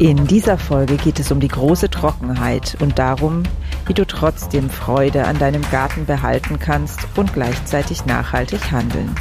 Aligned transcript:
In 0.00 0.28
dieser 0.28 0.58
Folge 0.58 0.96
geht 0.96 1.18
es 1.18 1.32
um 1.32 1.40
die 1.40 1.48
große 1.48 1.90
Trockenheit 1.90 2.76
und 2.78 3.00
darum, 3.00 3.42
wie 3.86 3.94
du 3.94 4.06
trotzdem 4.06 4.70
Freude 4.70 5.24
an 5.24 5.40
deinem 5.40 5.62
Garten 5.72 6.06
behalten 6.06 6.60
kannst 6.60 7.00
und 7.16 7.32
gleichzeitig 7.32 8.06
nachhaltig 8.06 8.70
handeln. 8.70 9.12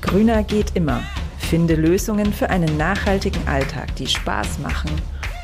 Grüner 0.00 0.42
geht 0.42 0.74
immer. 0.74 1.02
Finde 1.38 1.76
Lösungen 1.76 2.32
für 2.32 2.50
einen 2.50 2.76
nachhaltigen 2.76 3.46
Alltag, 3.46 3.94
die 3.94 4.08
Spaß 4.08 4.58
machen 4.58 4.90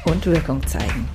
und 0.06 0.26
Wirkung 0.26 0.66
zeigen. 0.66 1.08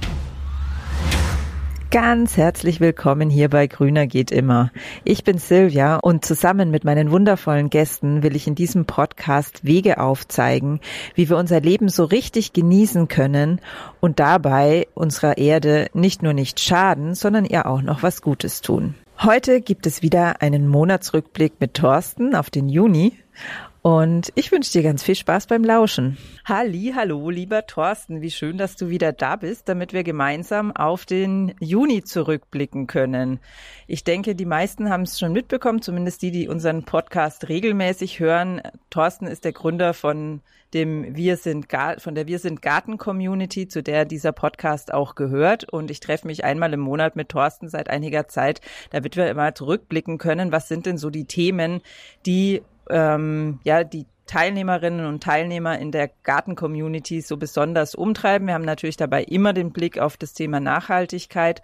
Ganz 1.91 2.37
herzlich 2.37 2.79
willkommen 2.79 3.31
hier 3.31 3.49
bei 3.49 3.65
Grüner 3.65 4.05
geht 4.05 4.29
immer. 4.29 4.71
Ich 5.05 5.23
bin 5.23 5.39
Silvia 5.39 5.95
und 5.95 6.23
zusammen 6.23 6.69
mit 6.69 6.83
meinen 6.83 7.09
wundervollen 7.09 7.71
Gästen 7.71 8.21
will 8.21 8.35
ich 8.35 8.45
in 8.45 8.53
diesem 8.53 8.85
Podcast 8.85 9.65
Wege 9.65 9.99
aufzeigen, 9.99 10.81
wie 11.15 11.29
wir 11.29 11.37
unser 11.37 11.61
Leben 11.61 11.89
so 11.89 12.03
richtig 12.03 12.53
genießen 12.53 13.07
können 13.07 13.59
und 14.01 14.19
dabei 14.19 14.87
unserer 14.93 15.39
Erde 15.39 15.87
nicht 15.95 16.21
nur 16.21 16.33
nicht 16.33 16.59
schaden, 16.59 17.15
sondern 17.15 17.43
ihr 17.43 17.65
auch 17.65 17.81
noch 17.81 18.03
was 18.03 18.21
Gutes 18.21 18.61
tun. 18.61 18.93
Heute 19.23 19.59
gibt 19.59 19.87
es 19.87 20.03
wieder 20.03 20.43
einen 20.43 20.67
Monatsrückblick 20.67 21.53
mit 21.59 21.73
Thorsten 21.73 22.35
auf 22.35 22.51
den 22.51 22.69
Juni 22.69 23.13
und 23.81 24.31
ich 24.35 24.51
wünsche 24.51 24.71
dir 24.71 24.83
ganz 24.83 25.03
viel 25.03 25.15
Spaß 25.15 25.47
beim 25.47 25.63
Lauschen. 25.63 26.17
Halli, 26.45 26.93
hallo, 26.95 27.29
lieber 27.29 27.65
Thorsten, 27.65 28.21
wie 28.21 28.31
schön, 28.31 28.57
dass 28.57 28.75
du 28.75 28.89
wieder 28.89 29.13
da 29.13 29.35
bist, 29.35 29.69
damit 29.69 29.93
wir 29.93 30.03
gemeinsam 30.03 30.75
auf 30.75 31.05
den 31.05 31.53
Juni 31.59 32.03
zurückblicken 32.03 32.87
können. 32.87 33.39
Ich 33.87 34.03
denke, 34.03 34.35
die 34.35 34.45
meisten 34.45 34.89
haben 34.89 35.03
es 35.03 35.17
schon 35.17 35.33
mitbekommen, 35.33 35.81
zumindest 35.81 36.21
die, 36.21 36.31
die 36.31 36.47
unseren 36.47 36.83
Podcast 36.83 37.49
regelmäßig 37.49 38.19
hören. 38.19 38.61
Thorsten 38.89 39.27
ist 39.27 39.45
der 39.45 39.53
Gründer 39.53 39.93
von 39.93 40.41
dem 40.73 41.15
Wir 41.15 41.37
sind 41.37 41.67
von 41.97 42.15
der 42.15 42.27
Wir 42.27 42.39
sind 42.39 42.61
Garten 42.61 42.97
Community, 42.97 43.67
zu 43.67 43.81
der 43.81 44.05
dieser 44.05 44.31
Podcast 44.31 44.93
auch 44.93 45.15
gehört. 45.15 45.63
Und 45.63 45.89
ich 45.89 45.99
treffe 45.99 46.27
mich 46.27 46.43
einmal 46.43 46.73
im 46.73 46.79
Monat 46.79 47.15
mit 47.15 47.29
Thorsten 47.29 47.69
seit 47.69 47.89
einiger 47.89 48.27
Zeit, 48.27 48.61
damit 48.91 49.15
wir 49.15 49.29
immer 49.29 49.55
zurückblicken 49.55 50.17
können. 50.17 50.51
Was 50.51 50.67
sind 50.67 50.85
denn 50.85 50.97
so 50.97 51.09
die 51.09 51.25
Themen, 51.25 51.81
die 52.25 52.61
ähm, 52.89 53.59
ja 53.63 53.83
die 53.83 54.05
Teilnehmerinnen 54.25 55.07
und 55.07 55.23
Teilnehmer 55.23 55.79
in 55.79 55.91
der 55.91 56.11
Garten-Community 56.23 57.21
so 57.21 57.37
besonders 57.37 57.95
umtreiben. 57.95 58.47
Wir 58.47 58.53
haben 58.53 58.65
natürlich 58.65 58.95
dabei 58.95 59.23
immer 59.23 59.53
den 59.53 59.71
Blick 59.71 59.97
auf 59.97 60.17
das 60.17 60.33
Thema 60.33 60.59
Nachhaltigkeit 60.59 61.63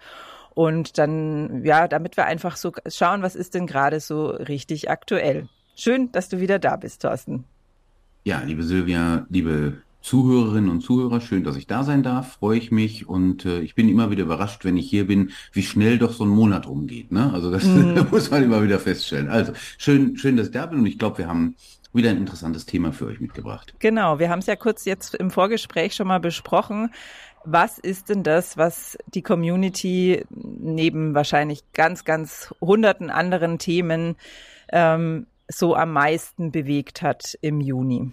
und 0.54 0.98
dann, 0.98 1.64
ja, 1.64 1.86
damit 1.86 2.16
wir 2.16 2.24
einfach 2.24 2.56
so 2.56 2.72
schauen, 2.88 3.22
was 3.22 3.36
ist 3.36 3.54
denn 3.54 3.68
gerade 3.68 4.00
so 4.00 4.26
richtig 4.30 4.90
aktuell. 4.90 5.48
Schön, 5.76 6.10
dass 6.10 6.28
du 6.28 6.40
wieder 6.40 6.58
da 6.58 6.74
bist, 6.76 7.02
Thorsten. 7.02 7.44
Ja, 8.24 8.40
liebe 8.40 8.64
Silvia, 8.64 9.26
liebe 9.28 9.82
Zuhörerinnen 10.06 10.70
und 10.70 10.82
Zuhörer, 10.82 11.20
schön, 11.20 11.42
dass 11.42 11.56
ich 11.56 11.66
da 11.66 11.82
sein 11.82 12.04
darf, 12.04 12.34
freue 12.34 12.56
ich 12.56 12.70
mich 12.70 13.08
und 13.08 13.44
äh, 13.44 13.58
ich 13.58 13.74
bin 13.74 13.88
immer 13.88 14.08
wieder 14.08 14.22
überrascht, 14.22 14.64
wenn 14.64 14.76
ich 14.76 14.88
hier 14.88 15.08
bin, 15.08 15.32
wie 15.50 15.64
schnell 15.64 15.98
doch 15.98 16.12
so 16.12 16.22
ein 16.22 16.30
Monat 16.30 16.68
rumgeht. 16.68 17.10
Ne? 17.10 17.32
Also 17.32 17.50
das 17.50 17.64
mm. 17.64 17.98
muss 18.12 18.30
man 18.30 18.44
immer 18.44 18.62
wieder 18.62 18.78
feststellen. 18.78 19.28
Also 19.28 19.52
schön, 19.78 20.16
schön, 20.16 20.36
dass 20.36 20.46
ich 20.46 20.52
da 20.52 20.66
bin 20.66 20.78
und 20.78 20.86
ich 20.86 21.00
glaube, 21.00 21.18
wir 21.18 21.26
haben 21.26 21.56
wieder 21.92 22.10
ein 22.10 22.18
interessantes 22.18 22.66
Thema 22.66 22.92
für 22.92 23.06
euch 23.06 23.18
mitgebracht. 23.18 23.74
Genau, 23.80 24.20
wir 24.20 24.30
haben 24.30 24.38
es 24.38 24.46
ja 24.46 24.54
kurz 24.54 24.84
jetzt 24.84 25.16
im 25.16 25.32
Vorgespräch 25.32 25.96
schon 25.96 26.06
mal 26.06 26.20
besprochen. 26.20 26.90
Was 27.44 27.80
ist 27.80 28.08
denn 28.08 28.22
das, 28.22 28.56
was 28.56 28.96
die 29.12 29.22
Community 29.22 30.24
neben 30.30 31.16
wahrscheinlich 31.16 31.64
ganz, 31.72 32.04
ganz 32.04 32.54
hunderten 32.60 33.10
anderen 33.10 33.58
Themen 33.58 34.14
ähm, 34.70 35.26
so 35.48 35.74
am 35.74 35.92
meisten 35.92 36.52
bewegt 36.52 37.02
hat 37.02 37.36
im 37.40 37.60
Juni? 37.60 38.12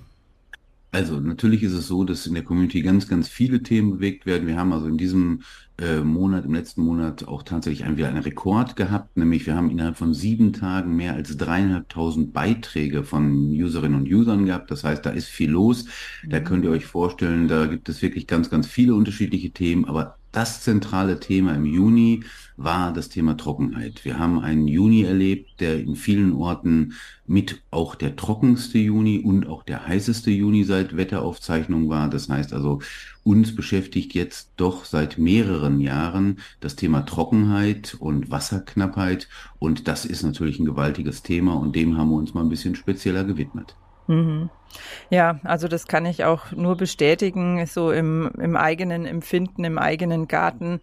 Also 0.93 1.19
natürlich 1.19 1.63
ist 1.63 1.73
es 1.73 1.87
so, 1.87 2.03
dass 2.03 2.27
in 2.27 2.35
der 2.35 2.43
Community 2.43 2.83
ganz, 2.83 3.07
ganz 3.07 3.27
viele 3.27 3.63
Themen 3.63 3.93
bewegt 3.93 4.27
werden. 4.27 4.47
Wir 4.47 4.57
haben 4.57 4.71
also 4.71 4.85
in 4.85 4.97
diesem 4.97 5.41
äh, 5.79 6.01
Monat, 6.01 6.45
im 6.45 6.53
letzten 6.53 6.83
Monat 6.83 7.27
auch 7.27 7.41
tatsächlich 7.41 7.83
ein, 7.83 7.97
wieder 7.97 8.09
einen 8.09 8.21
Rekord 8.21 8.75
gehabt, 8.75 9.17
nämlich 9.17 9.47
wir 9.47 9.55
haben 9.55 9.71
innerhalb 9.71 9.97
von 9.97 10.13
sieben 10.13 10.53
Tagen 10.53 10.95
mehr 10.95 11.15
als 11.15 11.35
dreieinhalbtausend 11.35 12.31
Beiträge 12.31 13.03
von 13.03 13.49
Userinnen 13.49 14.01
und 14.01 14.07
Usern 14.07 14.45
gehabt. 14.45 14.69
Das 14.69 14.83
heißt, 14.83 15.03
da 15.03 15.09
ist 15.09 15.29
viel 15.29 15.49
los. 15.49 15.85
Da 16.27 16.39
mhm. 16.39 16.43
könnt 16.43 16.65
ihr 16.65 16.71
euch 16.71 16.85
vorstellen, 16.85 17.47
da 17.47 17.65
gibt 17.65 17.89
es 17.89 18.03
wirklich 18.03 18.27
ganz, 18.27 18.51
ganz 18.51 18.67
viele 18.67 18.93
unterschiedliche 18.93 19.49
Themen, 19.49 19.85
aber 19.85 20.19
das 20.33 20.61
zentrale 20.61 21.19
Thema 21.19 21.53
im 21.55 21.65
Juni 21.65 22.23
war 22.57 22.91
das 22.91 23.09
Thema 23.09 23.37
Trockenheit. 23.37 24.03
Wir 24.03 24.19
haben 24.19 24.39
einen 24.39 24.67
Juni 24.67 25.03
erlebt, 25.03 25.59
der 25.59 25.79
in 25.79 25.95
vielen 25.95 26.33
Orten 26.33 26.93
mit 27.25 27.61
auch 27.71 27.95
der 27.95 28.15
trockenste 28.15 28.79
Juni 28.79 29.19
und 29.19 29.47
auch 29.47 29.63
der 29.63 29.87
heißeste 29.87 30.31
Juni 30.31 30.63
seit 30.63 30.97
Wetteraufzeichnung 30.97 31.87
war. 31.87 32.09
Das 32.09 32.29
heißt 32.29 32.51
also, 32.51 32.81
uns 33.23 33.55
beschäftigt 33.55 34.13
jetzt 34.15 34.51
doch 34.57 34.85
seit 34.85 35.17
mehreren 35.19 35.79
Jahren 35.79 36.39
das 36.59 36.75
Thema 36.75 37.01
Trockenheit 37.01 37.95
und 37.99 38.31
Wasserknappheit. 38.31 39.29
Und 39.59 39.87
das 39.87 40.03
ist 40.03 40.23
natürlich 40.23 40.59
ein 40.59 40.65
gewaltiges 40.65 41.21
Thema 41.21 41.53
und 41.53 41.75
dem 41.75 41.95
haben 41.97 42.09
wir 42.09 42.17
uns 42.17 42.33
mal 42.33 42.41
ein 42.41 42.49
bisschen 42.49 42.75
spezieller 42.75 43.23
gewidmet. 43.23 43.77
Mhm. 44.07 44.49
Ja, 45.09 45.39
also 45.43 45.67
das 45.67 45.87
kann 45.87 46.05
ich 46.05 46.23
auch 46.23 46.51
nur 46.51 46.75
bestätigen, 46.75 47.65
so 47.67 47.91
im, 47.91 48.31
im 48.39 48.55
eigenen 48.55 49.05
Empfinden, 49.05 49.63
im 49.63 49.77
eigenen 49.77 50.27
Garten. 50.27 50.81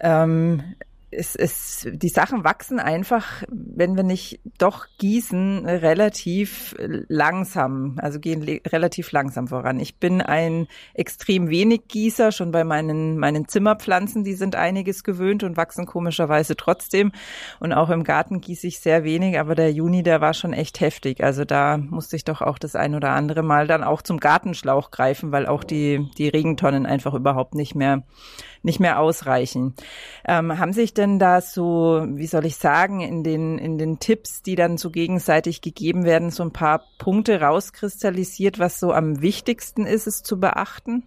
Ähm, 0.00 0.76
es, 1.16 1.36
es, 1.36 1.88
die 1.90 2.08
Sachen 2.08 2.44
wachsen 2.44 2.78
einfach, 2.78 3.42
wenn 3.48 3.96
wir 3.96 4.02
nicht 4.02 4.40
doch 4.58 4.86
gießen, 4.98 5.66
relativ 5.66 6.74
langsam, 6.78 7.98
also 8.00 8.20
gehen 8.20 8.42
relativ 8.66 9.12
langsam 9.12 9.48
voran. 9.48 9.80
Ich 9.80 9.98
bin 9.98 10.20
ein 10.20 10.66
extrem 10.94 11.48
wenig 11.48 11.88
Gießer, 11.88 12.32
schon 12.32 12.50
bei 12.50 12.64
meinen, 12.64 13.18
meinen 13.18 13.48
Zimmerpflanzen, 13.48 14.24
die 14.24 14.34
sind 14.34 14.56
einiges 14.56 15.04
gewöhnt 15.04 15.42
und 15.42 15.56
wachsen 15.56 15.86
komischerweise 15.86 16.56
trotzdem. 16.56 17.12
Und 17.60 17.72
auch 17.72 17.90
im 17.90 18.04
Garten 18.04 18.40
gieße 18.40 18.66
ich 18.66 18.80
sehr 18.80 19.04
wenig, 19.04 19.38
aber 19.38 19.54
der 19.54 19.72
Juni, 19.72 20.02
der 20.02 20.20
war 20.20 20.34
schon 20.34 20.52
echt 20.52 20.80
heftig. 20.80 21.22
Also 21.22 21.44
da 21.44 21.78
musste 21.78 22.16
ich 22.16 22.24
doch 22.24 22.40
auch 22.40 22.58
das 22.58 22.76
ein 22.76 22.94
oder 22.94 23.10
andere 23.10 23.42
Mal 23.42 23.66
dann 23.66 23.84
auch 23.84 24.02
zum 24.02 24.18
Gartenschlauch 24.18 24.90
greifen, 24.90 25.32
weil 25.32 25.46
auch 25.46 25.64
die, 25.64 26.08
die 26.18 26.28
Regentonnen 26.28 26.86
einfach 26.86 27.14
überhaupt 27.14 27.54
nicht 27.54 27.74
mehr 27.74 28.02
nicht 28.64 28.80
mehr 28.80 28.98
ausreichen. 28.98 29.74
Ähm, 30.26 30.58
haben 30.58 30.72
sich 30.72 30.94
denn 30.94 31.18
da 31.18 31.40
so, 31.40 32.04
wie 32.08 32.26
soll 32.26 32.46
ich 32.46 32.56
sagen, 32.56 33.00
in 33.00 33.22
den, 33.22 33.58
in 33.58 33.78
den 33.78 34.00
Tipps, 34.00 34.42
die 34.42 34.56
dann 34.56 34.78
so 34.78 34.90
gegenseitig 34.90 35.60
gegeben 35.60 36.04
werden, 36.04 36.30
so 36.30 36.42
ein 36.42 36.52
paar 36.52 36.82
Punkte 36.98 37.40
rauskristallisiert, 37.40 38.58
was 38.58 38.80
so 38.80 38.92
am 38.92 39.20
wichtigsten 39.20 39.86
ist, 39.86 40.06
es 40.06 40.22
zu 40.22 40.40
beachten? 40.40 41.06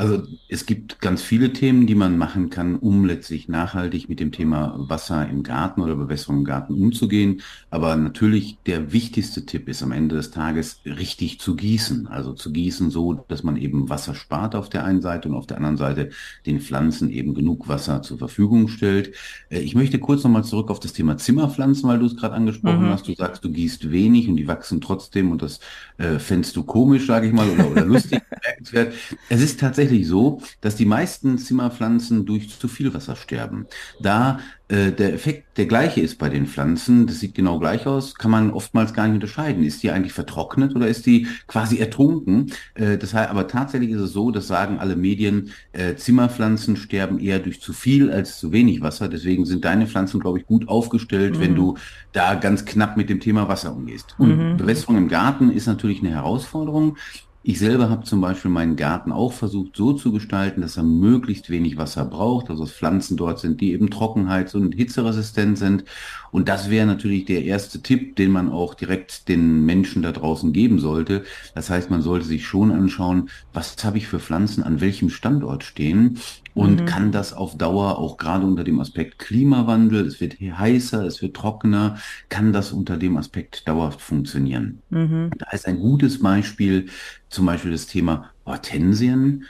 Also 0.00 0.22
es 0.48 0.64
gibt 0.64 1.02
ganz 1.02 1.20
viele 1.20 1.52
Themen, 1.52 1.86
die 1.86 1.94
man 1.94 2.16
machen 2.16 2.48
kann, 2.48 2.76
um 2.76 3.04
letztlich 3.04 3.48
nachhaltig 3.48 4.08
mit 4.08 4.18
dem 4.18 4.32
Thema 4.32 4.74
Wasser 4.78 5.28
im 5.28 5.42
Garten 5.42 5.82
oder 5.82 5.94
Bewässerung 5.94 6.38
im 6.38 6.44
Garten 6.46 6.72
umzugehen. 6.72 7.42
Aber 7.68 7.94
natürlich 7.96 8.56
der 8.64 8.94
wichtigste 8.94 9.44
Tipp 9.44 9.68
ist 9.68 9.82
am 9.82 9.92
Ende 9.92 10.14
des 10.14 10.30
Tages 10.30 10.80
richtig 10.86 11.38
zu 11.38 11.54
gießen. 11.54 12.06
Also 12.06 12.32
zu 12.32 12.50
gießen 12.50 12.90
so, 12.90 13.12
dass 13.28 13.42
man 13.42 13.58
eben 13.58 13.90
Wasser 13.90 14.14
spart 14.14 14.54
auf 14.54 14.70
der 14.70 14.86
einen 14.86 15.02
Seite 15.02 15.28
und 15.28 15.34
auf 15.34 15.46
der 15.46 15.58
anderen 15.58 15.76
Seite 15.76 16.08
den 16.46 16.62
Pflanzen 16.62 17.10
eben 17.10 17.34
genug 17.34 17.68
Wasser 17.68 18.00
zur 18.00 18.16
Verfügung 18.16 18.68
stellt. 18.68 19.14
Äh, 19.50 19.58
ich 19.58 19.74
möchte 19.74 19.98
kurz 19.98 20.24
nochmal 20.24 20.44
zurück 20.44 20.70
auf 20.70 20.80
das 20.80 20.94
Thema 20.94 21.18
Zimmerpflanzen, 21.18 21.86
weil 21.86 21.98
du 21.98 22.06
es 22.06 22.16
gerade 22.16 22.36
angesprochen 22.36 22.86
mhm. 22.86 22.88
hast. 22.88 23.06
Du 23.06 23.14
sagst, 23.14 23.44
du 23.44 23.50
gießt 23.50 23.90
wenig 23.92 24.30
und 24.30 24.36
die 24.36 24.48
wachsen 24.48 24.80
trotzdem 24.80 25.30
und 25.30 25.42
das 25.42 25.60
äh, 25.98 26.18
fändst 26.18 26.56
du 26.56 26.62
komisch, 26.62 27.06
sage 27.06 27.26
ich 27.26 27.34
mal, 27.34 27.50
oder, 27.50 27.70
oder 27.70 27.84
lustig. 27.84 28.22
es 29.28 29.42
ist 29.42 29.60
tatsächlich 29.60 29.89
tatsächlich 29.90 30.08
so, 30.08 30.40
dass 30.60 30.76
die 30.76 30.84
meisten 30.84 31.36
Zimmerpflanzen 31.38 32.24
durch 32.24 32.58
zu 32.58 32.68
viel 32.68 32.94
Wasser 32.94 33.16
sterben. 33.16 33.66
Da 34.00 34.38
äh, 34.68 34.92
der 34.92 35.14
Effekt 35.14 35.58
der 35.58 35.66
gleiche 35.66 36.00
ist 36.00 36.18
bei 36.18 36.28
den 36.28 36.46
Pflanzen, 36.46 37.08
das 37.08 37.18
sieht 37.18 37.34
genau 37.34 37.58
gleich 37.58 37.88
aus, 37.88 38.14
kann 38.14 38.30
man 38.30 38.52
oftmals 38.52 38.94
gar 38.94 39.06
nicht 39.06 39.14
unterscheiden. 39.14 39.64
Ist 39.64 39.82
die 39.82 39.90
eigentlich 39.90 40.12
vertrocknet 40.12 40.76
oder 40.76 40.86
ist 40.86 41.06
die 41.06 41.26
quasi 41.48 41.78
ertrunken? 41.78 42.52
Äh, 42.74 42.98
das 42.98 43.14
heißt, 43.14 43.30
aber 43.30 43.48
tatsächlich 43.48 43.90
ist 43.90 44.00
es 44.00 44.12
so, 44.12 44.30
das 44.30 44.46
sagen 44.46 44.78
alle 44.78 44.94
Medien, 44.94 45.50
äh, 45.72 45.96
Zimmerpflanzen 45.96 46.76
sterben 46.76 47.18
eher 47.18 47.40
durch 47.40 47.60
zu 47.60 47.72
viel 47.72 48.12
als 48.12 48.38
zu 48.38 48.52
wenig 48.52 48.80
Wasser. 48.80 49.08
Deswegen 49.08 49.44
sind 49.44 49.64
deine 49.64 49.88
Pflanzen, 49.88 50.20
glaube 50.20 50.38
ich, 50.38 50.46
gut 50.46 50.68
aufgestellt, 50.68 51.36
mhm. 51.36 51.40
wenn 51.40 51.54
du 51.56 51.76
da 52.12 52.36
ganz 52.36 52.64
knapp 52.64 52.96
mit 52.96 53.10
dem 53.10 53.18
Thema 53.18 53.48
Wasser 53.48 53.74
umgehst. 53.74 54.14
Und 54.18 54.36
mhm. 54.36 54.56
Bewässerung 54.56 54.96
im 54.96 55.08
Garten 55.08 55.50
ist 55.50 55.66
natürlich 55.66 56.00
eine 56.00 56.10
Herausforderung. 56.10 56.96
Ich 57.42 57.58
selber 57.58 57.88
habe 57.88 58.04
zum 58.04 58.20
Beispiel 58.20 58.50
meinen 58.50 58.76
Garten 58.76 59.12
auch 59.12 59.32
versucht 59.32 59.74
so 59.74 59.94
zu 59.94 60.12
gestalten, 60.12 60.60
dass 60.60 60.76
er 60.76 60.82
möglichst 60.82 61.48
wenig 61.48 61.78
Wasser 61.78 62.04
braucht, 62.04 62.50
also 62.50 62.64
dass 62.64 62.72
Pflanzen 62.74 63.16
dort 63.16 63.38
sind, 63.38 63.62
die 63.62 63.72
eben 63.72 63.88
trockenheits- 63.88 64.54
und 64.54 64.74
hitzeresistent 64.74 65.56
sind. 65.56 65.84
Und 66.32 66.50
das 66.50 66.68
wäre 66.68 66.86
natürlich 66.86 67.24
der 67.24 67.44
erste 67.44 67.80
Tipp, 67.80 68.16
den 68.16 68.30
man 68.30 68.50
auch 68.50 68.74
direkt 68.74 69.28
den 69.28 69.64
Menschen 69.64 70.02
da 70.02 70.12
draußen 70.12 70.52
geben 70.52 70.80
sollte. 70.80 71.24
Das 71.54 71.70
heißt, 71.70 71.90
man 71.90 72.02
sollte 72.02 72.26
sich 72.26 72.44
schon 72.46 72.72
anschauen, 72.72 73.30
was 73.54 73.82
habe 73.84 73.96
ich 73.96 74.06
für 74.06 74.20
Pflanzen 74.20 74.62
an 74.62 74.82
welchem 74.82 75.08
Standort 75.08 75.64
stehen 75.64 76.18
und 76.54 76.80
mhm. 76.80 76.86
kann 76.86 77.12
das 77.12 77.32
auf 77.32 77.56
Dauer 77.56 77.98
auch 77.98 78.16
gerade 78.16 78.46
unter 78.46 78.64
dem 78.64 78.80
Aspekt 78.80 79.18
Klimawandel, 79.18 80.06
es 80.06 80.20
wird 80.20 80.40
heißer, 80.40 81.04
es 81.04 81.22
wird 81.22 81.36
trockener, 81.36 81.98
kann 82.28 82.52
das 82.52 82.72
unter 82.72 82.96
dem 82.96 83.16
Aspekt 83.16 83.68
dauerhaft 83.68 84.00
funktionieren. 84.00 84.80
Mhm. 84.90 85.30
Da 85.38 85.50
ist 85.50 85.66
ein 85.66 85.78
gutes 85.78 86.20
Beispiel 86.20 86.86
zum 87.28 87.46
Beispiel 87.46 87.70
das 87.70 87.86
Thema 87.86 88.30
Hortensien. 88.46 89.44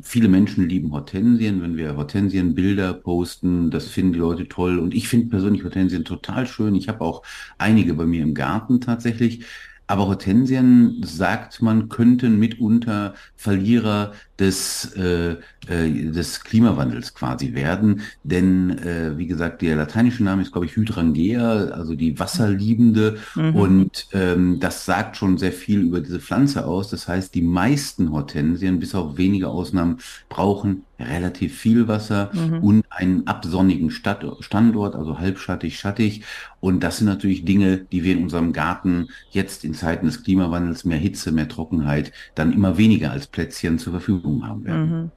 Viele 0.00 0.28
Menschen 0.28 0.68
lieben 0.68 0.92
Hortensien, 0.92 1.60
wenn 1.60 1.76
wir 1.76 1.96
Hortensienbilder 1.96 2.94
posten, 2.94 3.70
das 3.70 3.88
finden 3.88 4.12
die 4.12 4.20
Leute 4.20 4.48
toll. 4.48 4.78
Und 4.78 4.94
ich 4.94 5.08
finde 5.08 5.28
persönlich 5.28 5.64
Hortensien 5.64 6.04
total 6.04 6.46
schön. 6.46 6.76
Ich 6.76 6.88
habe 6.88 7.00
auch 7.00 7.22
einige 7.58 7.94
bei 7.94 8.06
mir 8.06 8.22
im 8.22 8.34
Garten 8.34 8.80
tatsächlich. 8.80 9.44
Aber 9.88 10.06
Hortensien, 10.06 11.00
sagt 11.02 11.62
man, 11.62 11.88
könnten 11.88 12.38
mitunter 12.38 13.14
Verlierer 13.36 14.12
des, 14.38 14.92
äh, 14.96 15.36
äh, 15.66 16.10
des 16.10 16.44
Klimawandels 16.44 17.14
quasi 17.14 17.54
werden. 17.54 18.02
Denn, 18.22 18.78
äh, 18.78 19.16
wie 19.16 19.26
gesagt, 19.26 19.62
der 19.62 19.76
lateinische 19.76 20.22
Name 20.22 20.42
ist, 20.42 20.52
glaube 20.52 20.66
ich, 20.66 20.76
Hydrangea, 20.76 21.70
also 21.70 21.94
die 21.94 22.18
Wasserliebende. 22.18 23.16
Mhm. 23.34 23.54
Und 23.56 24.06
ähm, 24.12 24.60
das 24.60 24.84
sagt 24.84 25.16
schon 25.16 25.38
sehr 25.38 25.52
viel 25.52 25.80
über 25.80 26.00
diese 26.00 26.20
Pflanze 26.20 26.66
aus. 26.66 26.90
Das 26.90 27.08
heißt, 27.08 27.34
die 27.34 27.42
meisten 27.42 28.12
Hortensien, 28.12 28.78
bis 28.78 28.94
auf 28.94 29.16
wenige 29.16 29.48
Ausnahmen, 29.48 29.98
brauchen 30.28 30.84
relativ 31.00 31.56
viel 31.56 31.88
Wasser 31.88 32.30
mhm. 32.34 32.62
und 32.62 32.84
einen 32.90 33.26
absonnigen 33.26 33.90
Stadt 33.90 34.24
Standort, 34.40 34.96
also 34.96 35.18
halbschattig, 35.18 35.78
schattig. 35.78 36.24
Und 36.60 36.80
das 36.82 36.98
sind 36.98 37.06
natürlich 37.06 37.44
Dinge, 37.44 37.78
die 37.78 38.02
wir 38.04 38.12
in 38.12 38.22
unserem 38.24 38.52
Garten 38.52 39.08
jetzt 39.30 39.64
in 39.64 39.74
Zeiten 39.74 40.06
des 40.06 40.24
Klimawandels, 40.24 40.84
mehr 40.84 40.98
Hitze, 40.98 41.30
mehr 41.32 41.48
Trockenheit, 41.48 42.12
dann 42.34 42.52
immer 42.52 42.78
weniger 42.78 43.10
als 43.12 43.26
Plätzchen 43.26 43.78
zur 43.78 43.92
Verfügung 43.92 44.46
haben 44.46 44.64
werden. 44.64 44.90
Mhm. 44.90 45.10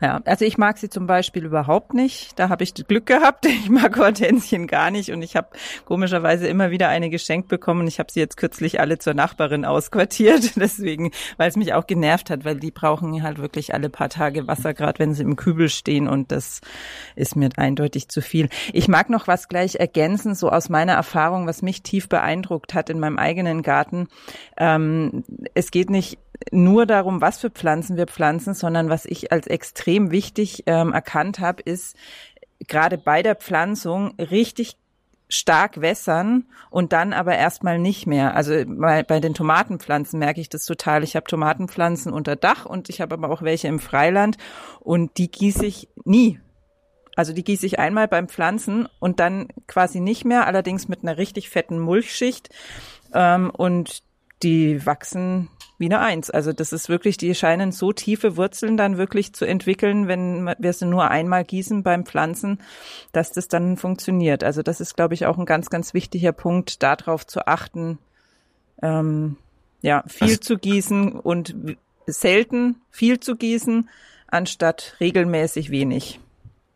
Ja, 0.00 0.20
also 0.24 0.44
ich 0.44 0.58
mag 0.58 0.78
sie 0.78 0.88
zum 0.88 1.06
Beispiel 1.06 1.44
überhaupt 1.44 1.94
nicht. 1.94 2.38
Da 2.38 2.48
habe 2.48 2.64
ich 2.64 2.74
Glück 2.74 3.06
gehabt. 3.06 3.46
Ich 3.60 3.68
mag 3.68 3.96
Hortensien 3.98 4.66
gar 4.66 4.90
nicht 4.90 5.10
und 5.10 5.22
ich 5.22 5.36
habe 5.36 5.48
komischerweise 5.84 6.46
immer 6.46 6.70
wieder 6.70 6.88
eine 6.88 7.10
geschenkt 7.10 7.48
bekommen. 7.48 7.86
Ich 7.86 7.98
habe 7.98 8.10
sie 8.10 8.20
jetzt 8.20 8.36
kürzlich 8.36 8.80
alle 8.80 8.98
zur 8.98 9.12
Nachbarin 9.12 9.64
ausquartiert. 9.64 10.52
Deswegen, 10.56 11.10
weil 11.36 11.48
es 11.48 11.56
mich 11.56 11.74
auch 11.74 11.86
genervt 11.86 12.30
hat, 12.30 12.44
weil 12.44 12.58
die 12.58 12.70
brauchen 12.70 13.22
halt 13.22 13.38
wirklich 13.38 13.74
alle 13.74 13.90
paar 13.90 14.08
Tage 14.08 14.46
Wasser, 14.46 14.72
gerade 14.72 14.98
wenn 14.98 15.14
sie 15.14 15.22
im 15.22 15.36
Kübel 15.36 15.68
stehen 15.68 16.08
und 16.08 16.32
das 16.32 16.60
ist 17.16 17.36
mir 17.36 17.50
eindeutig 17.56 18.08
zu 18.08 18.22
viel. 18.22 18.48
Ich 18.72 18.88
mag 18.88 19.10
noch 19.10 19.26
was 19.26 19.48
gleich 19.48 19.76
ergänzen, 19.76 20.34
so 20.34 20.50
aus 20.50 20.68
meiner 20.68 20.94
Erfahrung, 20.94 21.46
was 21.46 21.62
mich 21.62 21.82
tief 21.82 22.08
beeindruckt 22.08 22.74
hat 22.74 22.88
in 22.90 22.98
meinem 22.98 23.18
eigenen 23.18 23.62
Garten. 23.62 24.08
Ähm, 24.56 25.24
es 25.54 25.70
geht 25.70 25.90
nicht 25.90 26.18
nur 26.52 26.86
darum, 26.86 27.20
was 27.20 27.38
für 27.38 27.50
Pflanzen 27.50 27.96
wir 27.96 28.06
pflanzen, 28.06 28.54
sondern 28.54 28.88
was 28.88 29.04
ich 29.04 29.32
als 29.32 29.46
extrem 29.46 30.10
wichtig 30.10 30.64
ähm, 30.66 30.92
erkannt 30.92 31.38
habe, 31.38 31.62
ist 31.62 31.96
gerade 32.66 32.98
bei 32.98 33.22
der 33.22 33.36
Pflanzung 33.36 34.14
richtig 34.18 34.76
stark 35.28 35.80
wässern 35.80 36.46
und 36.70 36.92
dann 36.92 37.12
aber 37.12 37.36
erstmal 37.36 37.78
nicht 37.78 38.06
mehr. 38.06 38.34
Also 38.34 38.64
bei, 38.66 39.02
bei 39.02 39.20
den 39.20 39.34
Tomatenpflanzen 39.34 40.18
merke 40.18 40.40
ich 40.40 40.48
das 40.48 40.64
total. 40.64 41.04
Ich 41.04 41.14
habe 41.14 41.26
Tomatenpflanzen 41.26 42.12
unter 42.12 42.36
Dach 42.36 42.66
und 42.66 42.88
ich 42.88 43.00
habe 43.00 43.14
aber 43.14 43.30
auch 43.30 43.42
welche 43.42 43.68
im 43.68 43.78
Freiland 43.78 44.36
und 44.80 45.18
die 45.18 45.30
gieße 45.30 45.64
ich 45.64 45.88
nie. 46.04 46.40
Also 47.16 47.32
die 47.32 47.44
gieße 47.44 47.66
ich 47.66 47.78
einmal 47.78 48.08
beim 48.08 48.28
Pflanzen 48.28 48.88
und 48.98 49.20
dann 49.20 49.48
quasi 49.66 50.00
nicht 50.00 50.24
mehr, 50.24 50.46
allerdings 50.46 50.88
mit 50.88 51.02
einer 51.02 51.16
richtig 51.16 51.50
fetten 51.50 51.78
Mulchschicht. 51.78 52.50
Ähm, 53.12 53.50
und 53.50 54.02
die 54.42 54.84
wachsen 54.86 55.48
wie 55.78 55.86
eine 55.86 56.00
Eins. 56.00 56.30
Also 56.30 56.52
das 56.52 56.72
ist 56.72 56.88
wirklich, 56.88 57.16
die 57.16 57.34
scheinen 57.34 57.72
so 57.72 57.92
tiefe 57.92 58.36
Wurzeln 58.36 58.76
dann 58.76 58.98
wirklich 58.98 59.32
zu 59.32 59.46
entwickeln, 59.46 60.08
wenn 60.08 60.54
wir 60.58 60.72
sie 60.74 60.84
nur 60.84 61.10
einmal 61.10 61.44
gießen 61.44 61.82
beim 61.82 62.04
Pflanzen, 62.04 62.58
dass 63.12 63.32
das 63.32 63.48
dann 63.48 63.78
funktioniert. 63.78 64.44
Also 64.44 64.62
das 64.62 64.80
ist, 64.80 64.94
glaube 64.94 65.14
ich, 65.14 65.24
auch 65.24 65.38
ein 65.38 65.46
ganz, 65.46 65.70
ganz 65.70 65.94
wichtiger 65.94 66.32
Punkt, 66.32 66.82
darauf 66.82 67.26
zu 67.26 67.46
achten, 67.46 67.98
ähm, 68.82 69.36
ja, 69.80 70.04
viel 70.06 70.28
also, 70.28 70.40
zu 70.40 70.58
gießen 70.58 71.12
und 71.12 71.54
selten 72.06 72.76
viel 72.90 73.18
zu 73.20 73.36
gießen, 73.36 73.88
anstatt 74.26 74.96
regelmäßig 75.00 75.70
wenig. 75.70 76.20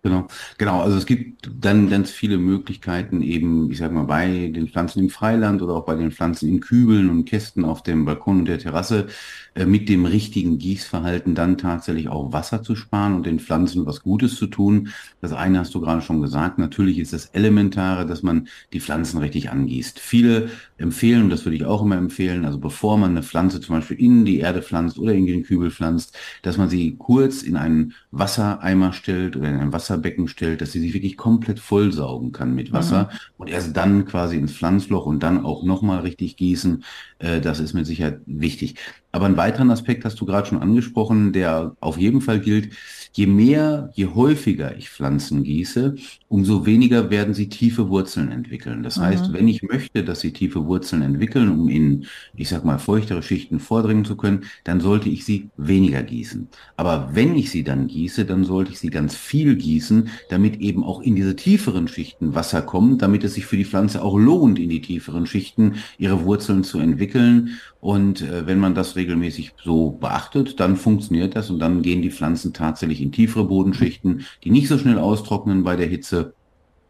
Genau, 0.07 0.27
genau. 0.59 0.83
Also 0.83 0.99
es 0.99 1.07
gibt 1.07 1.49
dann 1.51 1.89
ganz 1.89 2.11
viele 2.11 2.37
Möglichkeiten 2.37 3.23
eben, 3.23 3.71
ich 3.71 3.79
sag 3.79 3.91
mal, 3.91 4.05
bei 4.05 4.49
den 4.55 4.69
Pflanzen 4.69 4.99
im 4.99 5.09
Freiland 5.09 5.63
oder 5.63 5.73
auch 5.77 5.87
bei 5.87 5.95
den 5.95 6.11
Pflanzen 6.13 6.47
in 6.47 6.61
Kübeln 6.61 7.09
und 7.09 7.25
Kästen 7.25 7.65
auf 7.65 7.83
dem 7.83 8.05
Balkon 8.05 8.41
und 8.41 8.45
der 8.45 8.59
Terrasse 8.59 9.07
äh, 9.55 9.65
mit 9.65 9.89
dem 9.89 10.05
richtigen 10.05 10.59
Gießverhalten 10.59 11.35
dann 11.35 11.57
tatsächlich 11.57 12.09
auch 12.11 12.35
Wasser 12.35 12.63
zu 12.63 12.77
sparen 12.77 13.15
und 13.15 13.25
den 13.25 13.41
Pflanzen 13.41 13.87
was 13.87 14.03
Gutes 14.03 14.37
zu 14.37 14.47
tun. 14.47 14.91
Das 15.23 15.33
eine 15.33 15.59
hast 15.61 15.75
du 15.75 15.81
gerade 15.81 16.03
schon 16.03 16.21
gesagt. 16.21 16.59
Natürlich 16.59 16.99
ist 16.99 17.15
das 17.15 17.27
Elementare, 17.27 18.05
dass 18.05 18.23
man 18.23 18.49
die 18.75 18.81
Pflanzen 18.81 19.17
richtig 19.21 19.49
angießt. 19.51 19.99
Viele 20.01 20.51
empfehlen, 20.77 21.23
und 21.23 21.31
das 21.31 21.45
würde 21.45 21.57
ich 21.57 21.65
auch 21.65 21.83
immer 21.83 21.97
empfehlen, 21.97 22.45
also 22.45 22.59
bevor 22.59 22.99
man 22.99 23.13
eine 23.13 23.23
Pflanze 23.23 23.61
zum 23.61 23.77
Beispiel 23.77 23.99
in 23.99 24.25
die 24.25 24.39
Erde 24.41 24.61
pflanzt 24.63 24.99
oder 24.99 25.15
in 25.15 25.27
den 25.27 25.45
Kübel 25.45 25.71
pflanzt, 25.71 26.17
dass 26.43 26.57
man 26.59 26.69
sie 26.69 26.97
kurz 26.99 27.43
in 27.43 27.57
einen 27.57 27.95
Wassereimer 28.11 28.93
stellt 28.93 29.37
oder 29.37 29.49
in 29.49 29.57
ein 29.57 29.73
Wasserbecken 29.95 30.29
stellt, 30.29 30.61
dass 30.61 30.73
sie 30.73 30.81
sich 30.81 30.95
wirklich 30.95 31.17
komplett 31.17 31.61
vollsaugen 31.61 32.33
kann 32.33 32.55
mit 32.55 32.73
Wasser 32.73 33.05
mhm. 33.05 33.19
und 33.39 33.49
erst 33.49 33.77
dann 33.77 34.05
quasi 34.05 34.37
ins 34.37 34.53
Pflanzloch 34.53 35.07
und 35.07 35.23
dann 35.23 35.45
auch 35.45 35.65
nochmal 35.65 36.01
richtig 36.01 36.37
gießen. 36.37 36.85
Äh, 37.19 37.41
das 37.41 37.61
ist 37.61 37.75
mit 37.75 37.87
Sicherheit 37.87 38.21
wichtig. 38.27 38.77
Aber 39.15 39.27
einen 39.27 39.37
weiteren 39.37 39.71
Aspekt 39.71 40.05
hast 40.05 40.21
du 40.21 40.27
gerade 40.27 40.49
schon 40.49 40.61
angesprochen, 40.61 41.33
der 41.33 41.77
auf 41.79 41.99
jeden 41.99 42.21
Fall 42.21 42.41
gilt. 42.41 42.71
Je 43.13 43.29
mehr, 43.29 43.93
je 43.95 44.07
häufiger 44.07 44.77
ich 44.77 44.91
Pflanzen 44.91 45.45
gieße, 45.45 45.95
umso 46.27 46.67
weniger 46.67 47.11
werden 47.11 47.33
sie 47.33 47.49
tiefe 47.49 47.89
Wurzeln 47.91 48.33
entwickeln. 48.33 48.83
Das 48.83 48.97
mhm. 48.97 49.03
heißt, 49.03 49.33
wenn 49.33 49.47
ich 49.47 49.63
möchte, 49.63 50.03
dass 50.03 50.19
sie 50.19 50.33
tiefe 50.33 50.67
Wurzeln 50.67 51.03
entwickeln, 51.03 51.49
um 51.49 51.69
in, 51.69 52.07
ich 52.35 52.49
sag 52.49 52.65
mal, 52.65 52.79
feuchtere 52.79 53.23
Schichten 53.23 53.61
vordringen 53.61 54.05
zu 54.05 54.17
können, 54.17 54.47
dann 54.65 54.81
sollte 54.81 55.09
ich 55.09 55.25
sie 55.25 55.49
weniger 55.57 56.03
gießen. 56.03 56.49
Aber 56.77 57.11
wenn 57.13 57.37
ich 57.37 57.53
sie 57.53 57.63
dann 57.63 57.87
gieße, 57.87 58.25
dann 58.25 58.43
sollte 58.43 58.73
ich 58.73 58.81
sie 58.81 58.91
ganz 58.91 59.15
viel 59.15 59.55
gießen, 59.55 60.09
damit 60.29 60.61
eben 60.61 60.83
auch 60.83 61.01
in 61.01 61.15
diese 61.15 61.37
tieferen 61.37 61.87
Schichten 61.87 62.35
Wasser 62.35 62.63
kommt, 62.63 63.01
damit 63.01 63.23
es 63.23 63.35
sich 63.35 63.47
für 63.47 63.57
die 63.57 63.65
Pflanze 63.65 64.03
auch 64.03 64.19
lohnt, 64.19 64.59
in 64.59 64.71
die 64.71 64.81
tieferen 64.81 65.27
Schichten 65.27 65.77
ihre 65.99 66.25
Wurzeln 66.25 66.65
zu 66.65 66.81
entwickeln. 66.81 67.61
Und 67.85 68.23
äh, 68.23 68.47
wenn 68.47 68.61
man 68.61 68.75
das 68.75 68.97
regelmäßig 68.97 69.53
so 69.63 69.91
beachtet, 69.91 70.59
dann 70.59 70.79
funktioniert 70.79 71.37
das 71.37 71.51
und 71.51 71.59
dann 71.59 71.83
gehen 71.83 72.01
die 72.01 72.11
Pflanzen 72.11 72.55
tatsächlich 72.55 73.03
in 73.03 73.13
tiefere 73.13 73.45
Bodenschichten, 73.45 74.25
die 74.43 74.51
nicht 74.51 74.69
so 74.69 74.79
schnell 74.79 74.99
austrocknen 74.99 75.65
bei 75.65 75.77
der 75.77 75.87
Hitze. 75.87 76.33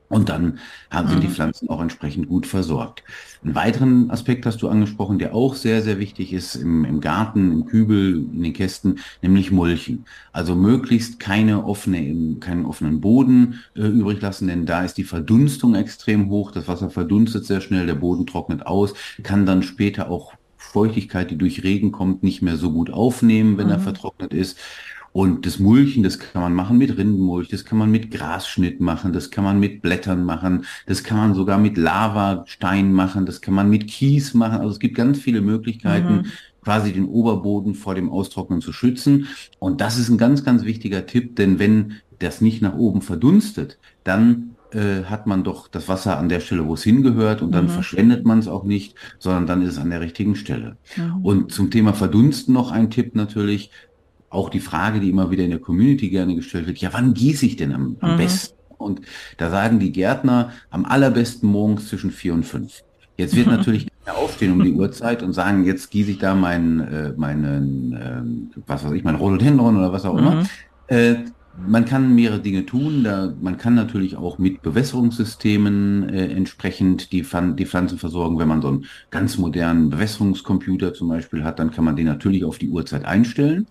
Und 0.08 0.28
dann 0.28 0.60
haben, 0.92 1.08
sind 1.08 1.24
die 1.24 1.26
mhm. 1.26 1.32
Pflanzen 1.32 1.68
auch 1.68 1.80
entsprechend 1.80 2.28
gut 2.28 2.46
versorgt. 2.46 3.02
Einen 3.42 3.56
weiteren 3.56 4.08
Aspekt 4.12 4.46
hast 4.46 4.62
du 4.62 4.68
angesprochen, 4.68 5.18
der 5.18 5.34
auch 5.34 5.56
sehr, 5.56 5.82
sehr 5.82 5.98
wichtig 5.98 6.32
ist 6.32 6.54
im, 6.54 6.84
im 6.84 7.00
Garten, 7.00 7.50
im 7.50 7.66
Kübel, 7.66 8.14
in 8.32 8.44
den 8.44 8.52
Kästen, 8.52 9.00
nämlich 9.20 9.50
Mulchen. 9.50 10.04
Also 10.30 10.54
möglichst 10.54 11.18
keine 11.18 11.64
offene, 11.64 12.36
keinen 12.38 12.66
offenen 12.66 13.00
Boden 13.00 13.58
äh, 13.74 13.80
übrig 13.80 14.20
lassen, 14.20 14.46
denn 14.46 14.64
da 14.64 14.84
ist 14.84 14.94
die 14.94 15.02
Verdunstung 15.02 15.74
extrem 15.74 16.28
hoch. 16.28 16.52
Das 16.52 16.68
Wasser 16.68 16.88
verdunstet 16.88 17.46
sehr 17.46 17.60
schnell, 17.60 17.86
der 17.86 17.96
Boden 17.96 18.26
trocknet 18.26 18.64
aus, 18.64 18.94
kann 19.24 19.44
dann 19.44 19.64
später 19.64 20.08
auch 20.08 20.34
Feuchtigkeit, 20.64 21.30
die 21.30 21.38
durch 21.38 21.62
Regen 21.62 21.92
kommt, 21.92 22.22
nicht 22.22 22.42
mehr 22.42 22.56
so 22.56 22.72
gut 22.72 22.90
aufnehmen, 22.90 23.58
wenn 23.58 23.66
mhm. 23.66 23.72
er 23.72 23.80
vertrocknet 23.80 24.34
ist. 24.34 24.58
Und 25.14 25.46
das 25.46 25.60
Mulchen, 25.60 26.02
das 26.02 26.18
kann 26.18 26.42
man 26.42 26.54
machen 26.54 26.76
mit 26.76 26.98
Rindenmulch, 26.98 27.46
das 27.46 27.64
kann 27.64 27.78
man 27.78 27.88
mit 27.88 28.10
Grasschnitt 28.10 28.80
machen, 28.80 29.12
das 29.12 29.30
kann 29.30 29.44
man 29.44 29.60
mit 29.60 29.80
Blättern 29.80 30.24
machen, 30.24 30.64
das 30.86 31.04
kann 31.04 31.18
man 31.18 31.34
sogar 31.34 31.56
mit 31.56 31.76
Lavastein 31.76 32.92
machen, 32.92 33.24
das 33.24 33.40
kann 33.40 33.54
man 33.54 33.70
mit 33.70 33.86
Kies 33.86 34.34
machen. 34.34 34.58
Also 34.58 34.70
es 34.70 34.80
gibt 34.80 34.96
ganz 34.96 35.20
viele 35.20 35.40
Möglichkeiten, 35.40 36.14
mhm. 36.16 36.26
quasi 36.64 36.92
den 36.92 37.04
Oberboden 37.04 37.76
vor 37.76 37.94
dem 37.94 38.10
Austrocknen 38.10 38.60
zu 38.60 38.72
schützen. 38.72 39.28
Und 39.60 39.80
das 39.80 40.00
ist 40.00 40.08
ein 40.08 40.18
ganz, 40.18 40.42
ganz 40.42 40.64
wichtiger 40.64 41.06
Tipp, 41.06 41.36
denn 41.36 41.60
wenn 41.60 41.94
das 42.18 42.40
nicht 42.40 42.60
nach 42.60 42.74
oben 42.74 43.00
verdunstet, 43.00 43.78
dann 44.02 44.53
äh, 44.74 45.04
hat 45.04 45.26
man 45.26 45.44
doch 45.44 45.68
das 45.68 45.88
Wasser 45.88 46.18
an 46.18 46.28
der 46.28 46.40
Stelle, 46.40 46.66
wo 46.66 46.74
es 46.74 46.82
hingehört 46.82 47.42
und 47.42 47.52
dann 47.52 47.66
mhm. 47.66 47.70
verschwendet 47.70 48.24
man 48.24 48.38
es 48.38 48.48
auch 48.48 48.64
nicht, 48.64 48.96
sondern 49.18 49.46
dann 49.46 49.62
ist 49.62 49.74
es 49.74 49.78
an 49.78 49.90
der 49.90 50.00
richtigen 50.00 50.36
Stelle. 50.36 50.76
Mhm. 50.96 51.24
Und 51.24 51.52
zum 51.52 51.70
Thema 51.70 51.92
Verdunsten 51.92 52.54
noch 52.54 52.72
ein 52.72 52.90
Tipp 52.90 53.14
natürlich, 53.14 53.70
auch 54.30 54.50
die 54.50 54.60
Frage, 54.60 55.00
die 55.00 55.10
immer 55.10 55.30
wieder 55.30 55.44
in 55.44 55.50
der 55.50 55.60
Community 55.60 56.10
gerne 56.10 56.34
gestellt 56.34 56.66
wird, 56.66 56.78
ja, 56.78 56.92
wann 56.92 57.14
gieße 57.14 57.46
ich 57.46 57.56
denn 57.56 57.72
am, 57.72 57.96
am 58.00 58.14
mhm. 58.14 58.16
besten? 58.18 58.54
Und 58.76 59.00
da 59.38 59.50
sagen 59.50 59.78
die 59.78 59.92
Gärtner 59.92 60.50
am 60.70 60.84
allerbesten 60.84 61.48
morgens 61.48 61.88
zwischen 61.88 62.10
vier 62.10 62.34
und 62.34 62.44
fünf. 62.44 62.82
Jetzt 63.16 63.36
wird 63.36 63.46
natürlich 63.48 63.86
aufstehen 64.06 64.52
um 64.52 64.62
die 64.62 64.72
Uhrzeit 64.72 65.22
und 65.22 65.32
sagen, 65.32 65.64
jetzt 65.64 65.90
gieße 65.90 66.10
ich 66.10 66.18
da 66.18 66.34
meinen, 66.34 66.80
äh, 66.80 67.12
meinen, 67.16 67.92
äh, 67.92 68.62
was 68.66 68.84
weiß 68.84 68.92
ich, 68.92 69.04
mein 69.04 69.14
Rhododendron 69.14 69.76
oder 69.76 69.92
was 69.92 70.04
auch 70.04 70.18
immer. 70.18 70.42
Mhm. 70.42 70.46
Äh, 70.88 71.14
man 71.56 71.84
kann 71.84 72.14
mehrere 72.14 72.40
Dinge 72.40 72.66
tun. 72.66 73.04
Da, 73.04 73.32
man 73.40 73.56
kann 73.56 73.74
natürlich 73.74 74.16
auch 74.16 74.38
mit 74.38 74.62
Bewässerungssystemen 74.62 76.08
äh, 76.08 76.26
entsprechend 76.32 77.12
die, 77.12 77.24
die 77.56 77.66
Pflanzen 77.66 77.98
versorgen. 77.98 78.38
Wenn 78.38 78.48
man 78.48 78.62
so 78.62 78.68
einen 78.68 78.86
ganz 79.10 79.38
modernen 79.38 79.90
Bewässerungscomputer 79.90 80.94
zum 80.94 81.08
Beispiel 81.08 81.44
hat, 81.44 81.58
dann 81.58 81.70
kann 81.70 81.84
man 81.84 81.96
den 81.96 82.06
natürlich 82.06 82.44
auf 82.44 82.58
die 82.58 82.68
Uhrzeit 82.68 83.04
einstellen. 83.04 83.66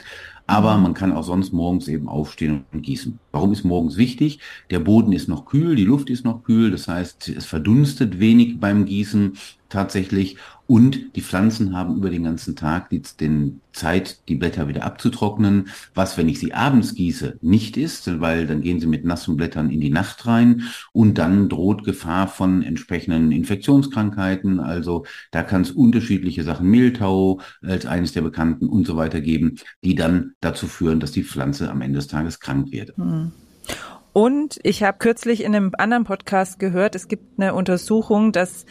Aber 0.47 0.75
mhm. 0.77 0.83
man 0.83 0.93
kann 0.93 1.13
auch 1.13 1.23
sonst 1.23 1.53
morgens 1.53 1.87
eben 1.87 2.07
aufstehen 2.07 2.65
und 2.73 2.81
gießen. 2.81 3.19
Warum 3.31 3.53
ist 3.53 3.63
morgens 3.63 3.97
wichtig? 3.97 4.39
Der 4.69 4.79
Boden 4.79 5.13
ist 5.13 5.29
noch 5.29 5.45
kühl, 5.45 5.75
die 5.75 5.85
Luft 5.85 6.09
ist 6.09 6.25
noch 6.25 6.43
kühl, 6.43 6.71
das 6.71 6.87
heißt, 6.87 7.29
es 7.29 7.45
verdunstet 7.45 8.19
wenig 8.19 8.59
beim 8.59 8.85
Gießen 8.85 9.33
tatsächlich 9.73 10.37
und 10.65 11.15
die 11.15 11.21
Pflanzen 11.21 11.75
haben 11.75 11.97
über 11.97 12.09
den 12.09 12.23
ganzen 12.23 12.55
Tag 12.55 12.89
die, 12.89 13.01
den 13.19 13.59
Zeit, 13.73 14.19
die 14.29 14.35
Blätter 14.35 14.69
wieder 14.69 14.83
abzutrocknen, 14.85 15.67
was, 15.93 16.17
wenn 16.17 16.29
ich 16.29 16.39
sie 16.39 16.53
abends 16.53 16.95
gieße, 16.95 17.37
nicht 17.41 17.75
ist, 17.75 18.21
weil 18.21 18.47
dann 18.47 18.61
gehen 18.61 18.79
sie 18.79 18.87
mit 18.87 19.03
nassen 19.03 19.35
Blättern 19.35 19.69
in 19.69 19.81
die 19.81 19.89
Nacht 19.89 20.25
rein 20.25 20.63
und 20.93 21.17
dann 21.17 21.49
droht 21.49 21.83
Gefahr 21.83 22.27
von 22.27 22.63
entsprechenden 22.63 23.31
Infektionskrankheiten. 23.31 24.61
Also 24.61 25.05
da 25.31 25.43
kann 25.43 25.63
es 25.63 25.71
unterschiedliche 25.71 26.43
Sachen, 26.43 26.69
Mehltau 26.69 27.41
als 27.61 27.85
eines 27.85 28.13
der 28.13 28.21
bekannten 28.21 28.67
und 28.67 28.87
so 28.87 28.95
weiter 28.95 29.19
geben, 29.19 29.55
die 29.83 29.95
dann 29.95 30.33
dazu 30.39 30.67
führen, 30.67 31.01
dass 31.01 31.11
die 31.11 31.23
Pflanze 31.23 31.69
am 31.69 31.81
Ende 31.81 31.97
des 31.97 32.07
Tages 32.07 32.39
krank 32.39 32.71
wird. 32.71 32.95
Hm. 32.95 33.31
Und 34.13 34.59
ich 34.61 34.83
habe 34.83 34.99
kürzlich 34.99 35.43
in 35.43 35.55
einem 35.55 35.71
anderen 35.77 36.03
Podcast 36.03 36.59
gehört, 36.59 36.93
es 36.95 37.07
gibt 37.07 37.39
eine 37.39 37.55
Untersuchung, 37.55 38.31
dass 38.31 38.65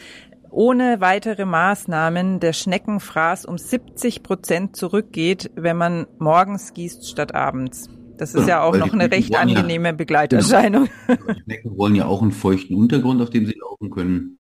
ohne 0.53 1.01
weitere 1.01 1.45
Maßnahmen 1.45 2.39
der 2.39 2.53
Schneckenfraß 2.53 3.45
um 3.45 3.57
70 3.57 4.23
Prozent 4.23 4.75
zurückgeht, 4.75 5.51
wenn 5.55 5.77
man 5.77 6.07
morgens 6.19 6.73
gießt 6.73 7.09
statt 7.09 7.33
abends. 7.35 7.89
Das 8.17 8.35
ist 8.35 8.47
ja, 8.47 8.59
ja 8.59 8.63
auch 8.63 8.77
noch 8.77 8.93
eine 8.93 9.11
recht 9.11 9.35
angenehme 9.35 9.89
ja, 9.89 9.91
Begleiterscheinung. 9.93 10.87
Die 11.09 11.41
Schnecken 11.43 11.77
wollen 11.77 11.95
ja 11.95 12.05
auch 12.05 12.21
einen 12.21 12.31
feuchten 12.31 12.75
Untergrund, 12.75 13.21
auf 13.21 13.31
dem 13.31 13.45
sie 13.45 13.57
laufen 13.59 13.89
können. 13.89 14.37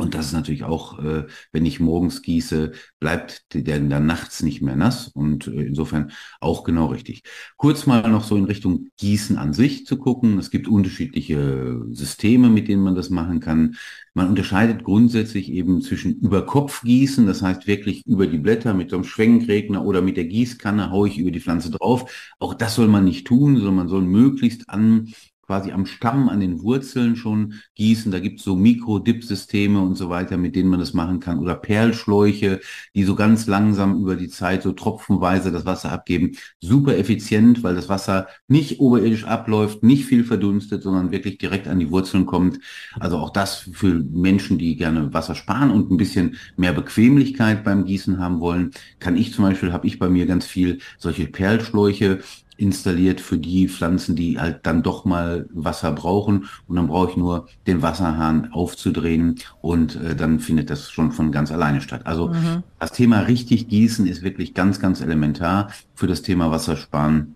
Und 0.00 0.14
das 0.14 0.26
ist 0.26 0.32
natürlich 0.32 0.64
auch, 0.64 0.98
äh, 0.98 1.26
wenn 1.52 1.66
ich 1.66 1.78
morgens 1.78 2.22
gieße, 2.22 2.72
bleibt 3.00 3.44
der 3.54 3.80
dann 3.80 4.06
nachts 4.06 4.42
nicht 4.42 4.62
mehr 4.62 4.74
nass 4.74 5.08
und 5.08 5.46
äh, 5.46 5.62
insofern 5.62 6.12
auch 6.40 6.64
genau 6.64 6.86
richtig. 6.86 7.22
Kurz 7.58 7.84
mal 7.84 8.08
noch 8.08 8.24
so 8.24 8.36
in 8.36 8.44
Richtung 8.44 8.88
Gießen 8.96 9.36
an 9.36 9.52
sich 9.52 9.84
zu 9.84 9.98
gucken. 9.98 10.38
Es 10.38 10.50
gibt 10.50 10.68
unterschiedliche 10.68 11.84
Systeme, 11.90 12.48
mit 12.48 12.68
denen 12.68 12.82
man 12.82 12.94
das 12.94 13.10
machen 13.10 13.40
kann. 13.40 13.76
Man 14.14 14.28
unterscheidet 14.28 14.84
grundsätzlich 14.84 15.52
eben 15.52 15.82
zwischen 15.82 16.18
Überkopfgießen, 16.20 17.26
das 17.26 17.42
heißt 17.42 17.66
wirklich 17.66 18.06
über 18.06 18.26
die 18.26 18.38
Blätter 18.38 18.72
mit 18.72 18.88
so 18.88 18.96
einem 18.96 19.04
Schwenkregner 19.04 19.84
oder 19.84 20.00
mit 20.00 20.16
der 20.16 20.24
Gießkanne 20.24 20.90
haue 20.90 21.08
ich 21.08 21.18
über 21.18 21.30
die 21.30 21.40
Pflanze 21.40 21.70
drauf. 21.70 22.32
Auch 22.38 22.54
das 22.54 22.74
soll 22.74 22.88
man 22.88 23.04
nicht 23.04 23.26
tun, 23.26 23.56
sondern 23.56 23.74
man 23.74 23.88
soll 23.88 24.02
möglichst 24.02 24.70
an 24.70 25.12
quasi 25.50 25.72
am 25.72 25.84
Stamm, 25.84 26.28
an 26.28 26.38
den 26.38 26.62
Wurzeln 26.62 27.16
schon 27.16 27.54
gießen. 27.74 28.12
Da 28.12 28.20
gibt 28.20 28.38
es 28.38 28.44
so 28.44 28.54
Mikro-Dip-Systeme 28.54 29.80
und 29.80 29.96
so 29.96 30.08
weiter, 30.08 30.36
mit 30.36 30.54
denen 30.54 30.68
man 30.68 30.78
das 30.78 30.94
machen 30.94 31.18
kann. 31.18 31.40
Oder 31.40 31.56
Perlschläuche, 31.56 32.60
die 32.94 33.02
so 33.02 33.16
ganz 33.16 33.48
langsam 33.48 34.00
über 34.00 34.14
die 34.14 34.28
Zeit 34.28 34.62
so 34.62 34.70
tropfenweise 34.70 35.50
das 35.50 35.66
Wasser 35.66 35.90
abgeben. 35.90 36.36
Super 36.60 36.96
effizient, 36.96 37.64
weil 37.64 37.74
das 37.74 37.88
Wasser 37.88 38.28
nicht 38.46 38.78
oberirdisch 38.78 39.24
abläuft, 39.24 39.82
nicht 39.82 40.04
viel 40.04 40.22
verdunstet, 40.22 40.84
sondern 40.84 41.10
wirklich 41.10 41.38
direkt 41.38 41.66
an 41.66 41.80
die 41.80 41.90
Wurzeln 41.90 42.26
kommt. 42.26 42.60
Also 43.00 43.18
auch 43.18 43.30
das 43.30 43.68
für 43.72 43.92
Menschen, 43.92 44.56
die 44.56 44.76
gerne 44.76 45.12
Wasser 45.12 45.34
sparen 45.34 45.72
und 45.72 45.90
ein 45.90 45.96
bisschen 45.96 46.36
mehr 46.56 46.72
Bequemlichkeit 46.72 47.64
beim 47.64 47.86
Gießen 47.86 48.20
haben 48.20 48.38
wollen, 48.38 48.70
kann 49.00 49.16
ich 49.16 49.34
zum 49.34 49.46
Beispiel, 49.46 49.72
habe 49.72 49.88
ich 49.88 49.98
bei 49.98 50.08
mir 50.08 50.26
ganz 50.26 50.46
viel 50.46 50.78
solche 50.96 51.26
Perlschläuche, 51.26 52.20
installiert 52.60 53.20
für 53.20 53.38
die 53.38 53.68
Pflanzen, 53.68 54.14
die 54.16 54.38
halt 54.38 54.60
dann 54.64 54.82
doch 54.82 55.04
mal 55.04 55.46
Wasser 55.52 55.92
brauchen. 55.92 56.46
Und 56.68 56.76
dann 56.76 56.88
brauche 56.88 57.10
ich 57.10 57.16
nur 57.16 57.48
den 57.66 57.82
Wasserhahn 57.82 58.52
aufzudrehen 58.52 59.36
und 59.60 59.96
äh, 59.96 60.14
dann 60.14 60.40
findet 60.40 60.70
das 60.70 60.90
schon 60.90 61.12
von 61.12 61.32
ganz 61.32 61.50
alleine 61.50 61.80
statt. 61.80 62.02
Also 62.04 62.28
mhm. 62.28 62.62
das 62.78 62.92
Thema 62.92 63.20
richtig 63.20 63.68
gießen 63.68 64.06
ist 64.06 64.22
wirklich 64.22 64.54
ganz, 64.54 64.78
ganz 64.78 65.00
elementar 65.00 65.70
für 65.94 66.06
das 66.06 66.22
Thema 66.22 66.50
Wassersparen. 66.50 67.34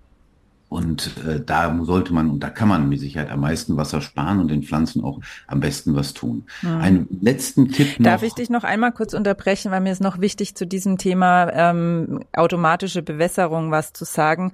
Und 0.74 1.12
äh, 1.24 1.38
da 1.38 1.72
sollte 1.82 2.12
man 2.12 2.28
und 2.28 2.40
da 2.40 2.50
kann 2.50 2.66
man 2.66 2.88
mit 2.88 2.98
Sicherheit 2.98 3.30
am 3.30 3.38
meisten 3.38 3.76
Wasser 3.76 4.00
sparen 4.00 4.40
und 4.40 4.48
den 4.48 4.64
Pflanzen 4.64 5.04
auch 5.04 5.20
am 5.46 5.60
besten 5.60 5.94
was 5.94 6.14
tun. 6.14 6.46
Mhm. 6.62 6.80
Einen 6.80 7.18
letzten 7.22 7.70
Tipp 7.70 8.00
noch. 8.00 8.10
Darf 8.10 8.24
ich 8.24 8.34
dich 8.34 8.50
noch 8.50 8.64
einmal 8.64 8.90
kurz 8.90 9.14
unterbrechen, 9.14 9.70
weil 9.70 9.80
mir 9.80 9.92
ist 9.92 10.02
noch 10.02 10.18
wichtig 10.18 10.56
zu 10.56 10.66
diesem 10.66 10.98
Thema 10.98 11.48
ähm, 11.52 12.24
automatische 12.32 13.02
Bewässerung 13.02 13.70
was 13.70 13.92
zu 13.92 14.04
sagen, 14.04 14.50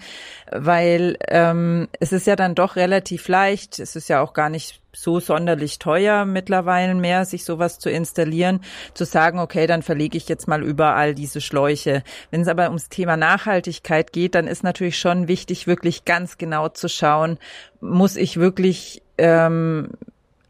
weil 0.52 1.16
ähm, 1.26 1.88
es 2.00 2.12
ist 2.12 2.26
ja 2.26 2.36
dann 2.36 2.54
doch 2.54 2.76
relativ 2.76 3.26
leicht. 3.26 3.78
Es 3.78 3.96
ist 3.96 4.10
ja 4.10 4.20
auch 4.20 4.34
gar 4.34 4.50
nicht 4.50 4.78
so 4.92 5.20
sonderlich 5.20 5.78
teuer 5.78 6.24
mittlerweile 6.24 6.94
mehr, 6.94 7.24
sich 7.24 7.44
sowas 7.44 7.78
zu 7.78 7.90
installieren, 7.90 8.60
zu 8.94 9.04
sagen, 9.04 9.38
okay, 9.38 9.66
dann 9.66 9.82
verlege 9.82 10.16
ich 10.16 10.28
jetzt 10.28 10.48
mal 10.48 10.62
überall 10.62 11.14
diese 11.14 11.40
Schläuche. 11.40 12.02
Wenn 12.30 12.42
es 12.42 12.48
aber 12.48 12.66
ums 12.66 12.88
Thema 12.88 13.16
Nachhaltigkeit 13.16 14.12
geht, 14.12 14.34
dann 14.34 14.46
ist 14.46 14.64
natürlich 14.64 14.98
schon 14.98 15.28
wichtig, 15.28 15.66
wirklich 15.66 16.04
ganz 16.04 16.38
genau 16.38 16.68
zu 16.68 16.88
schauen, 16.88 17.38
muss 17.80 18.16
ich 18.16 18.38
wirklich 18.38 19.02
ähm, 19.18 19.90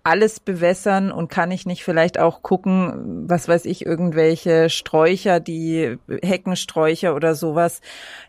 alles 0.02 0.40
bewässern 0.40 1.12
und 1.12 1.28
kann 1.28 1.50
ich 1.50 1.66
nicht 1.66 1.84
vielleicht 1.84 2.18
auch 2.18 2.42
gucken, 2.42 3.28
was 3.28 3.48
weiß 3.48 3.66
ich, 3.66 3.84
irgendwelche 3.84 4.70
Sträucher, 4.70 5.40
die 5.40 5.98
Heckensträucher 6.22 7.14
oder 7.14 7.34
sowas, 7.34 7.80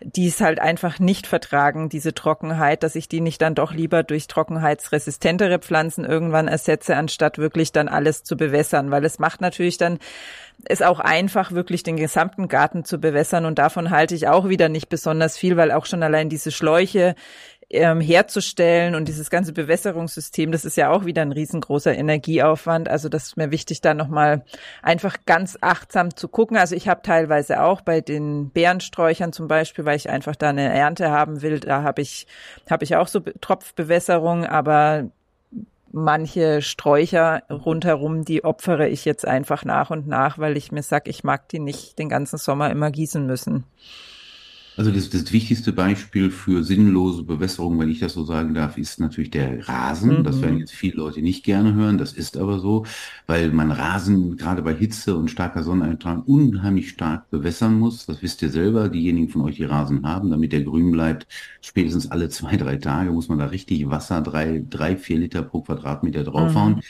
die 0.01 0.28
es 0.28 0.42
halt 0.42 0.60
einfach 0.60 1.00
nicht 1.00 1.28
vertragen, 1.28 1.88
diese 1.88 2.13
Trockenheit, 2.13 2.84
dass 2.84 2.96
ich 2.96 3.08
die 3.08 3.22
nicht 3.22 3.42
dann 3.42 3.56
doch 3.56 3.74
lieber 3.74 4.04
durch 4.04 4.28
trockenheitsresistentere 4.28 5.60
Pflanzen 5.60 6.04
irgendwann 6.04 6.50
ersetze, 6.50 6.98
anstatt 6.98 7.38
wirklich 7.38 7.72
dann 7.72 7.88
alles 7.88 8.24
zu 8.24 8.36
bewässern, 8.36 8.92
weil 8.92 9.06
es 9.06 9.20
macht 9.20 9.40
natürlich 9.40 9.78
dann 9.78 10.00
es 10.66 10.82
auch 10.82 11.00
einfach, 11.00 11.51
wirklich 11.51 11.84
den 11.84 11.98
gesamten 11.98 12.48
Garten 12.48 12.86
zu 12.86 13.00
bewässern. 13.00 13.46
Und 13.46 13.58
davon 13.58 13.90
halte 13.90 14.13
ich 14.16 14.28
auch 14.28 14.48
wieder 14.48 14.70
nicht 14.70 14.90
besonders 14.90 15.38
viel, 15.38 15.58
weil 15.58 15.72
auch 15.72 15.86
schon 15.86 16.04
allein 16.04 16.30
diese 16.30 16.51
Schläuche 16.51 17.16
ähm, 17.74 18.01
herzustellen 18.01 18.96
und 18.96 19.08
dieses 19.08 19.30
ganze 19.30 19.54
Bewässerungssystem, 19.54 20.51
das 20.51 20.66
ist 20.66 20.78
ja 20.78 20.92
auch 20.92 21.06
wieder 21.06 21.22
ein 21.22 21.32
riesengroßer 21.32 21.96
Energieaufwand. 21.96 22.90
Also 22.90 23.10
das 23.10 23.28
ist 23.28 23.38
mir 23.38 23.51
wichtig, 23.51 23.82
da 23.82 23.94
nochmal 23.94 24.44
einfach 24.82 25.18
ganz 25.25 25.58
achtsam 25.62 26.16
zu 26.16 26.28
gucken. 26.28 26.58
Also 26.58 26.75
ich 26.75 26.88
habe 26.88 27.01
teilweise 27.01 27.63
auch 27.63 27.82
bei 27.82 28.01
den 28.01 28.51
Beerensträuchern 28.51 29.34
zum 29.34 29.48
Beispiel, 29.48 29.86
weil 29.86 29.96
ich 29.96 30.10
einfach 30.10 30.36
da 30.36 30.50
eine 30.50 30.74
Ernte 30.74 31.12
haben 31.12 31.42
will, 31.42 31.60
da 31.60 31.84
habe 31.84 32.01
ich, 32.01 32.28
habe 32.70 32.84
ich 32.84 32.96
auch 32.96 33.08
so 33.08 33.20
Tropfbewässerung, 33.20 34.46
aber 34.46 35.10
manche 35.94 36.62
Sträucher 36.62 37.44
rundherum, 37.50 38.24
die 38.24 38.44
opfere 38.44 38.88
ich 38.88 39.06
jetzt 39.06 39.28
einfach 39.28 39.66
nach 39.66 39.90
und 39.90 40.08
nach, 40.08 40.40
weil 40.40 40.58
ich 40.58 40.72
mir 40.72 40.84
sag, 40.84 41.08
ich 41.08 41.24
mag 41.24 41.50
die 41.50 41.60
nicht 41.60 42.00
den 42.00 42.10
ganzen 42.10 42.38
Sommer 42.38 42.70
immer 42.70 42.92
gießen 42.92 43.25
müssen. 43.25 43.66
Also 44.78 44.90
das, 44.90 45.10
das 45.10 45.32
wichtigste 45.34 45.74
Beispiel 45.74 46.32
für 46.32 46.63
sinnlose 46.63 47.24
Bewässerung, 47.24 47.78
wenn 47.80 47.90
ich 47.90 48.00
das 48.00 48.13
so 48.13 48.24
sagen 48.24 48.54
darf, 48.54 48.78
ist 48.78 49.00
natürlich 49.01 49.30
der 49.30 49.68
Rasen. 49.68 50.20
Mhm. 50.20 50.24
Das 50.24 50.42
werden 50.42 50.60
jetzt 50.60 50.72
viele 50.72 50.96
Leute 50.96 51.22
nicht 51.22 51.44
gerne 51.44 51.74
hören, 51.74 51.98
das 51.98 52.13
ist 52.13 52.38
aber 52.38 52.60
so, 52.60 52.86
weil 53.28 53.51
man 53.51 53.72
Rasen 53.72 54.38
gerade 54.38 54.62
bei 54.62 54.74
Hitze 54.74 55.16
und 55.18 55.30
starker 55.30 55.63
Sonneneinstrahlung 55.63 56.24
unheimlich 56.24 56.90
stark 56.90 57.30
bewässern 57.30 57.78
muss. 57.78 58.06
Das 58.06 58.22
wisst 58.22 58.42
ihr 58.42 58.50
selber, 58.50 58.88
diejenigen 58.88 59.30
von 59.30 59.42
euch, 59.42 59.58
die 59.58 59.66
Rasen 59.66 60.06
haben, 60.08 60.30
damit 60.32 60.54
der 60.54 60.63
grün 60.63 60.92
bleibt. 60.92 61.28
Spätestens 61.62 62.10
alle 62.10 62.30
zwei, 62.30 62.56
drei 62.56 62.78
Tage 62.78 63.12
muss 63.12 63.28
man 63.28 63.40
da 63.40 63.48
richtig 63.48 63.90
Wasser, 63.90 64.22
drei, 64.22 64.63
drei, 64.70 64.96
vier 64.96 65.20
Liter 65.20 65.42
pro 65.44 65.62
Quadratmeter 65.62 66.24
draufhauen. 66.24 66.75
Mhm. 66.75 66.82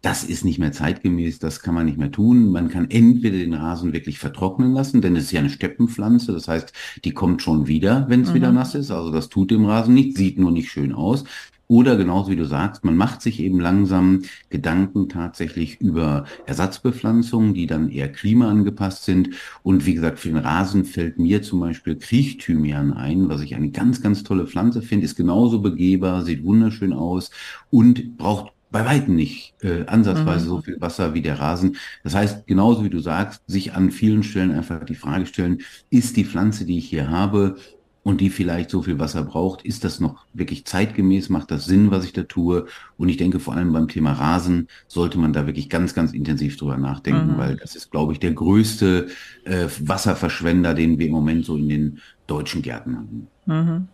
Das 0.00 0.22
ist 0.22 0.44
nicht 0.44 0.60
mehr 0.60 0.70
zeitgemäß, 0.70 1.40
das 1.40 1.60
kann 1.60 1.74
man 1.74 1.86
nicht 1.86 1.98
mehr 1.98 2.12
tun. 2.12 2.52
Man 2.52 2.68
kann 2.68 2.88
entweder 2.88 3.36
den 3.36 3.54
Rasen 3.54 3.92
wirklich 3.92 4.20
vertrocknen 4.20 4.72
lassen, 4.72 5.00
denn 5.00 5.16
es 5.16 5.24
ist 5.24 5.32
ja 5.32 5.40
eine 5.40 5.50
Steppenpflanze, 5.50 6.32
das 6.32 6.46
heißt, 6.46 6.72
die 7.04 7.10
kommt 7.10 7.42
schon 7.42 7.66
wieder, 7.66 8.06
wenn 8.08 8.20
es 8.22 8.30
mhm. 8.30 8.34
wieder 8.34 8.52
nass 8.52 8.76
ist. 8.76 8.92
Also 8.92 9.10
das 9.10 9.28
tut 9.28 9.50
dem 9.50 9.64
Rasen 9.64 9.94
nicht, 9.94 10.16
sieht 10.16 10.38
nur 10.38 10.52
nicht 10.52 10.70
schön 10.70 10.92
aus. 10.92 11.24
Oder 11.70 11.96
genauso 11.96 12.30
wie 12.30 12.36
du 12.36 12.46
sagst, 12.46 12.82
man 12.82 12.96
macht 12.96 13.20
sich 13.20 13.40
eben 13.40 13.60
langsam 13.60 14.22
Gedanken 14.48 15.10
tatsächlich 15.10 15.78
über 15.82 16.24
Ersatzbepflanzungen, 16.46 17.52
die 17.52 17.66
dann 17.66 17.90
eher 17.90 18.10
klimaangepasst 18.10 19.04
sind. 19.04 19.30
Und 19.62 19.84
wie 19.84 19.94
gesagt, 19.94 20.18
für 20.18 20.28
den 20.28 20.38
Rasen 20.38 20.86
fällt 20.86 21.18
mir 21.18 21.42
zum 21.42 21.60
Beispiel 21.60 21.96
Kriechthymian 21.96 22.94
ein, 22.94 23.28
was 23.28 23.42
ich 23.42 23.54
eine 23.54 23.70
ganz, 23.70 24.00
ganz 24.00 24.22
tolle 24.22 24.46
Pflanze 24.46 24.80
finde, 24.80 25.04
ist 25.04 25.16
genauso 25.16 25.60
begehbar, 25.60 26.24
sieht 26.24 26.42
wunderschön 26.42 26.94
aus 26.94 27.30
und 27.70 28.16
braucht 28.16 28.54
bei 28.70 28.84
weitem 28.84 29.16
nicht 29.16 29.54
äh, 29.62 29.86
ansatzweise 29.86 30.46
mhm. 30.46 30.48
so 30.48 30.60
viel 30.60 30.80
Wasser 30.80 31.14
wie 31.14 31.22
der 31.22 31.38
Rasen. 31.38 31.76
Das 32.04 32.14
heißt, 32.14 32.46
genauso 32.46 32.84
wie 32.84 32.90
du 32.90 33.00
sagst, 33.00 33.42
sich 33.46 33.74
an 33.74 33.90
vielen 33.90 34.22
Stellen 34.22 34.50
einfach 34.50 34.84
die 34.84 34.94
Frage 34.94 35.26
stellen, 35.26 35.62
ist 35.90 36.16
die 36.16 36.24
Pflanze, 36.24 36.64
die 36.64 36.78
ich 36.78 36.88
hier 36.88 37.10
habe, 37.10 37.56
und 38.08 38.22
die 38.22 38.30
vielleicht 38.30 38.70
so 38.70 38.80
viel 38.80 38.98
Wasser 38.98 39.22
braucht, 39.22 39.66
ist 39.66 39.84
das 39.84 40.00
noch 40.00 40.24
wirklich 40.32 40.64
zeitgemäß, 40.64 41.28
macht 41.28 41.50
das 41.50 41.66
Sinn, 41.66 41.90
was 41.90 42.06
ich 42.06 42.14
da 42.14 42.22
tue? 42.22 42.64
Und 42.96 43.10
ich 43.10 43.18
denke 43.18 43.38
vor 43.38 43.52
allem 43.52 43.70
beim 43.74 43.86
Thema 43.86 44.12
Rasen 44.12 44.68
sollte 44.86 45.18
man 45.18 45.34
da 45.34 45.44
wirklich 45.44 45.68
ganz, 45.68 45.94
ganz 45.94 46.14
intensiv 46.14 46.56
drüber 46.56 46.78
nachdenken, 46.78 47.34
mhm. 47.34 47.36
weil 47.36 47.56
das 47.56 47.76
ist, 47.76 47.90
glaube 47.90 48.14
ich, 48.14 48.18
der 48.18 48.32
größte 48.32 49.08
äh, 49.44 49.66
Wasserverschwender, 49.80 50.72
den 50.72 50.98
wir 50.98 51.06
im 51.06 51.12
Moment 51.12 51.44
so 51.44 51.58
in 51.58 51.68
den 51.68 51.98
deutschen 52.26 52.62
Gärten 52.62 52.96
haben. 52.96 53.26
Mhm. 53.44 53.88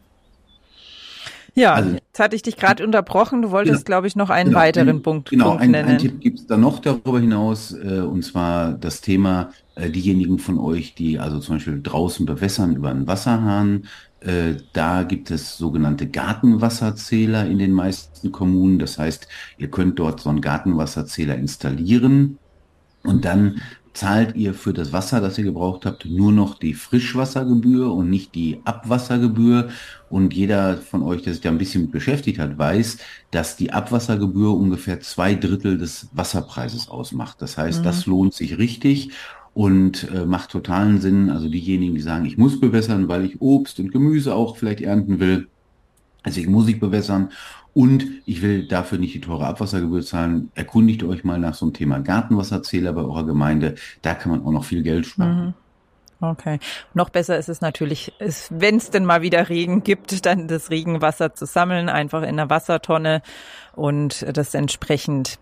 Ja, 1.57 1.75
also, 1.75 1.97
jetzt 2.15 2.21
hatte 2.23 2.37
ich 2.37 2.43
dich 2.43 2.57
gerade 2.57 2.85
unterbrochen. 2.85 3.43
Du 3.43 3.51
wolltest, 3.51 3.87
genau, 3.87 3.97
glaube 3.97 4.07
ich, 4.07 4.15
noch 4.15 4.31
einen 4.31 4.51
genau, 4.51 4.61
weiteren 4.61 5.03
Punkt, 5.03 5.31
genau, 5.31 5.51
Punkt 5.51 5.63
nennen. 5.63 5.75
Genau, 5.75 5.91
ein 5.91 5.99
Tipp 5.99 6.21
gibt 6.21 6.39
es 6.39 6.47
da 6.47 6.57
noch 6.57 6.79
darüber 6.79 7.19
hinaus, 7.19 7.73
äh, 7.73 8.01
und 8.01 8.25
zwar 8.25 8.73
das 8.75 9.01
Thema, 9.01 9.51
äh, 9.75 9.91
diejenigen 9.91 10.39
von 10.39 10.59
euch, 10.59 10.95
die 10.95 11.19
also 11.19 11.41
zum 11.41 11.57
Beispiel 11.57 11.81
draußen 11.83 12.25
bewässern 12.25 12.77
über 12.77 12.91
einen 12.91 13.09
Wasserhahn, 13.09 13.89
äh, 14.21 14.55
da 14.73 15.03
gibt 15.03 15.33
es 15.33 15.59
sogenannte 15.59 16.07
Gartenwasserzähler 16.07 17.47
in 17.47 17.59
den 17.59 17.73
meisten 17.73 18.31
Kommunen. 18.31 18.79
Das 18.79 18.97
heißt, 18.97 19.27
ihr 19.59 19.69
könnt 19.69 19.99
dort 19.99 20.21
so 20.21 20.31
einen 20.31 20.41
Gartenwasserzähler 20.41 21.35
installieren 21.35 22.39
und 23.03 23.25
dann 23.25 23.61
zahlt 23.95 24.35
ihr 24.37 24.55
für 24.55 24.73
das 24.73 24.93
Wasser, 24.93 25.21
das 25.21 25.39
ihr 25.39 25.45
gebraucht 25.45 25.87
habt, 25.87 26.05
nur 26.05 26.33
noch 26.33 26.59
die 26.59 26.75
Frischwassergebühr 26.75 27.93
und 27.93 28.11
nicht 28.11 28.35
die 28.35 28.61
Abwassergebühr. 28.65 29.69
Und 30.11 30.35
jeder 30.35 30.77
von 30.77 31.03
euch, 31.03 31.23
der 31.23 31.33
sich 31.33 31.43
da 31.43 31.49
ein 31.49 31.59
bisschen 31.59 31.91
beschäftigt 31.91 32.39
hat, 32.39 32.59
weiß, 32.59 32.99
dass 33.31 33.57
die 33.57 33.73
Abwassergebühr 33.73 34.53
ungefähr 34.53 35.01
zwei 35.01 35.35
Drittel 35.35 35.79
des 35.79 36.09
Wasserpreises 36.13 36.89
ausmacht. 36.89 37.41
Das 37.41 37.57
heißt, 37.57 37.81
mhm. 37.81 37.85
das 37.85 38.07
lohnt 38.07 38.35
sich 38.35 38.59
richtig 38.59 39.11
und 39.55 40.11
äh, 40.13 40.27
macht 40.27 40.51
totalen 40.51 41.01
Sinn. 41.01 41.31
Also 41.31 41.49
diejenigen, 41.49 41.95
die 41.95 42.01
sagen, 42.01 42.27
ich 42.27 42.37
muss 42.37 42.61
bewässern, 42.61 43.09
weil 43.09 43.25
ich 43.25 43.41
Obst 43.41 43.79
und 43.79 43.93
Gemüse 43.93 44.35
auch 44.35 44.57
vielleicht 44.57 44.81
ernten 44.81 45.21
will. 45.21 45.49
Also 46.25 46.41
ich 46.41 46.49
muss 46.49 46.67
ich 46.67 46.81
bewässern 46.81 47.31
und 47.73 48.07
ich 48.25 48.43
will 48.43 48.67
dafür 48.67 48.99
nicht 48.99 49.15
die 49.15 49.21
teure 49.21 49.47
Abwassergebühr 49.47 50.03
zahlen. 50.03 50.51
Erkundigt 50.55 51.05
euch 51.05 51.23
mal 51.23 51.39
nach 51.39 51.55
so 51.55 51.67
einem 51.67 51.75
Thema 51.75 52.01
Gartenwasserzähler 52.01 52.93
bei 52.93 53.03
eurer 53.03 53.27
Gemeinde. 53.27 53.77
Da 54.03 54.15
kann 54.15 54.33
man 54.33 54.45
auch 54.45 54.53
noch 54.53 54.65
viel 54.65 54.83
Geld 54.83 55.07
sparen. 55.07 55.47
Mhm. 55.47 55.55
Okay. 56.21 56.59
Noch 56.95 57.11
besser 57.11 57.37
ist 57.39 57.49
es 57.49 57.61
natürlich, 57.61 58.13
wenn 58.51 58.77
es 58.77 58.91
denn 58.91 59.05
mal 59.05 59.23
wieder 59.23 59.49
Regen 59.49 59.83
gibt, 59.83 60.25
dann 60.25 60.49
das 60.49 60.71
Regenwasser 60.71 61.35
zu 61.35 61.45
sammeln, 61.45 61.89
einfach 61.89 62.23
in 62.23 62.31
einer 62.31 62.51
Wassertonne 62.51 63.23
und 63.75 64.25
das 64.37 64.55
entsprechend. 64.55 65.39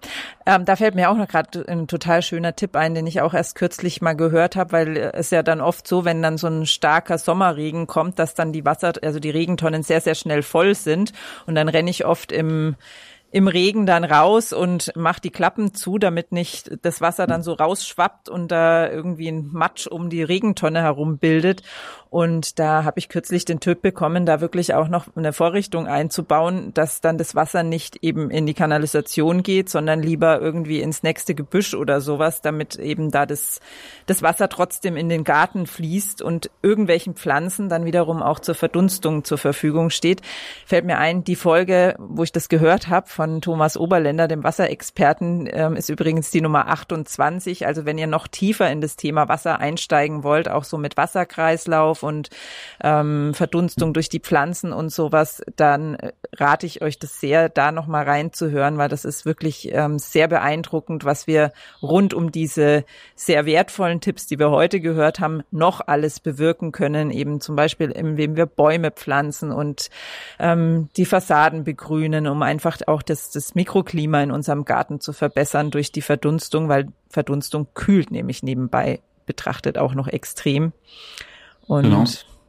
Ähm, 0.46 0.64
da 0.64 0.76
fällt 0.76 0.94
mir 0.94 1.10
auch 1.10 1.16
noch 1.16 1.28
gerade 1.28 1.64
ein 1.68 1.86
total 1.86 2.22
schöner 2.22 2.56
Tipp 2.56 2.76
ein, 2.76 2.94
den 2.94 3.06
ich 3.06 3.20
auch 3.20 3.34
erst 3.34 3.54
kürzlich 3.54 4.00
mal 4.00 4.14
gehört 4.14 4.56
habe, 4.56 4.72
weil 4.72 4.96
es 4.96 5.30
ja 5.30 5.42
dann 5.42 5.60
oft 5.60 5.86
so, 5.86 6.04
wenn 6.04 6.22
dann 6.22 6.38
so 6.38 6.46
ein 6.46 6.66
starker 6.66 7.18
Sommerregen 7.18 7.86
kommt, 7.86 8.18
dass 8.18 8.34
dann 8.34 8.52
die 8.52 8.64
Wasser, 8.64 8.92
also 9.02 9.20
die 9.20 9.30
Regentonnen 9.30 9.82
sehr, 9.82 10.00
sehr 10.00 10.14
schnell 10.14 10.42
voll 10.42 10.74
sind 10.74 11.12
und 11.46 11.54
dann 11.54 11.68
renne 11.68 11.90
ich 11.90 12.04
oft 12.04 12.32
im 12.32 12.76
im 13.32 13.48
Regen 13.48 13.86
dann 13.86 14.04
raus 14.04 14.52
und 14.52 14.92
macht 14.94 15.24
die 15.24 15.30
Klappen 15.30 15.74
zu, 15.74 15.98
damit 15.98 16.32
nicht 16.32 16.70
das 16.82 17.00
Wasser 17.00 17.26
dann 17.26 17.42
so 17.42 17.54
rausschwappt 17.54 18.28
und 18.28 18.52
da 18.52 18.90
irgendwie 18.90 19.28
ein 19.28 19.48
Matsch 19.50 19.86
um 19.86 20.10
die 20.10 20.22
Regentonne 20.22 20.82
herum 20.82 21.16
bildet. 21.16 21.62
Und 22.12 22.58
da 22.58 22.84
habe 22.84 22.98
ich 22.98 23.08
kürzlich 23.08 23.46
den 23.46 23.58
Tipp 23.58 23.80
bekommen, 23.80 24.26
da 24.26 24.42
wirklich 24.42 24.74
auch 24.74 24.88
noch 24.88 25.06
eine 25.16 25.32
Vorrichtung 25.32 25.86
einzubauen, 25.86 26.74
dass 26.74 27.00
dann 27.00 27.16
das 27.16 27.34
Wasser 27.34 27.62
nicht 27.62 27.96
eben 28.02 28.30
in 28.30 28.44
die 28.44 28.52
Kanalisation 28.52 29.42
geht, 29.42 29.70
sondern 29.70 30.02
lieber 30.02 30.38
irgendwie 30.38 30.82
ins 30.82 31.02
nächste 31.02 31.34
Gebüsch 31.34 31.72
oder 31.72 32.02
sowas, 32.02 32.42
damit 32.42 32.76
eben 32.76 33.10
da 33.10 33.24
das, 33.24 33.60
das 34.04 34.20
Wasser 34.20 34.50
trotzdem 34.50 34.98
in 34.98 35.08
den 35.08 35.24
Garten 35.24 35.66
fließt 35.66 36.20
und 36.20 36.50
irgendwelchen 36.60 37.14
Pflanzen 37.14 37.70
dann 37.70 37.86
wiederum 37.86 38.22
auch 38.22 38.40
zur 38.40 38.56
Verdunstung 38.56 39.24
zur 39.24 39.38
Verfügung 39.38 39.88
steht. 39.88 40.20
Fällt 40.66 40.84
mir 40.84 40.98
ein, 40.98 41.24
die 41.24 41.34
Folge, 41.36 41.96
wo 41.98 42.24
ich 42.24 42.32
das 42.32 42.50
gehört 42.50 42.88
habe 42.88 43.08
von 43.22 43.40
Thomas 43.40 43.76
Oberländer, 43.76 44.26
dem 44.26 44.42
Wasserexperten, 44.42 45.48
ähm, 45.52 45.76
ist 45.76 45.88
übrigens 45.88 46.32
die 46.32 46.40
Nummer 46.40 46.66
28. 46.66 47.68
Also 47.68 47.84
wenn 47.84 47.96
ihr 47.96 48.08
noch 48.08 48.26
tiefer 48.26 48.68
in 48.68 48.80
das 48.80 48.96
Thema 48.96 49.28
Wasser 49.28 49.60
einsteigen 49.60 50.24
wollt, 50.24 50.48
auch 50.48 50.64
so 50.64 50.76
mit 50.76 50.96
Wasserkreislauf, 50.96 52.02
und 52.02 52.30
ähm, 52.82 53.32
Verdunstung 53.32 53.92
durch 53.92 54.08
die 54.08 54.18
Pflanzen 54.18 54.72
und 54.72 54.90
sowas, 54.90 55.40
dann 55.54 55.96
rate 56.34 56.66
ich 56.66 56.82
euch 56.82 56.98
das 56.98 57.20
sehr, 57.20 57.48
da 57.48 57.70
nochmal 57.70 58.04
reinzuhören, 58.04 58.76
weil 58.76 58.88
das 58.88 59.04
ist 59.04 59.24
wirklich 59.24 59.72
ähm, 59.72 60.00
sehr 60.00 60.26
beeindruckend, 60.26 61.04
was 61.04 61.28
wir 61.28 61.52
rund 61.80 62.14
um 62.14 62.32
diese 62.32 62.84
sehr 63.14 63.46
wertvollen 63.46 64.00
Tipps, 64.00 64.26
die 64.26 64.40
wir 64.40 64.50
heute 64.50 64.80
gehört 64.80 65.20
haben, 65.20 65.42
noch 65.52 65.80
alles 65.86 66.18
bewirken 66.18 66.72
können. 66.72 67.12
Eben 67.12 67.40
zum 67.40 67.54
Beispiel, 67.54 67.92
indem 67.92 68.34
wir 68.34 68.46
Bäume 68.46 68.90
pflanzen 68.90 69.52
und 69.52 69.90
ähm, 70.40 70.88
die 70.96 71.04
Fassaden 71.04 71.62
begrünen, 71.62 72.26
um 72.26 72.42
einfach 72.42 72.78
auch 72.86 73.02
das, 73.12 73.30
das 73.30 73.54
Mikroklima 73.54 74.22
in 74.22 74.30
unserem 74.30 74.64
Garten 74.64 75.00
zu 75.00 75.12
verbessern 75.12 75.70
durch 75.70 75.92
die 75.92 76.00
Verdunstung, 76.00 76.68
weil 76.68 76.88
Verdunstung 77.08 77.68
kühlt 77.74 78.10
nämlich 78.10 78.42
nebenbei 78.42 79.00
betrachtet 79.26 79.78
auch 79.78 79.94
noch 79.94 80.08
extrem. 80.08 80.72
Und 81.66 81.84
genau. 81.84 82.04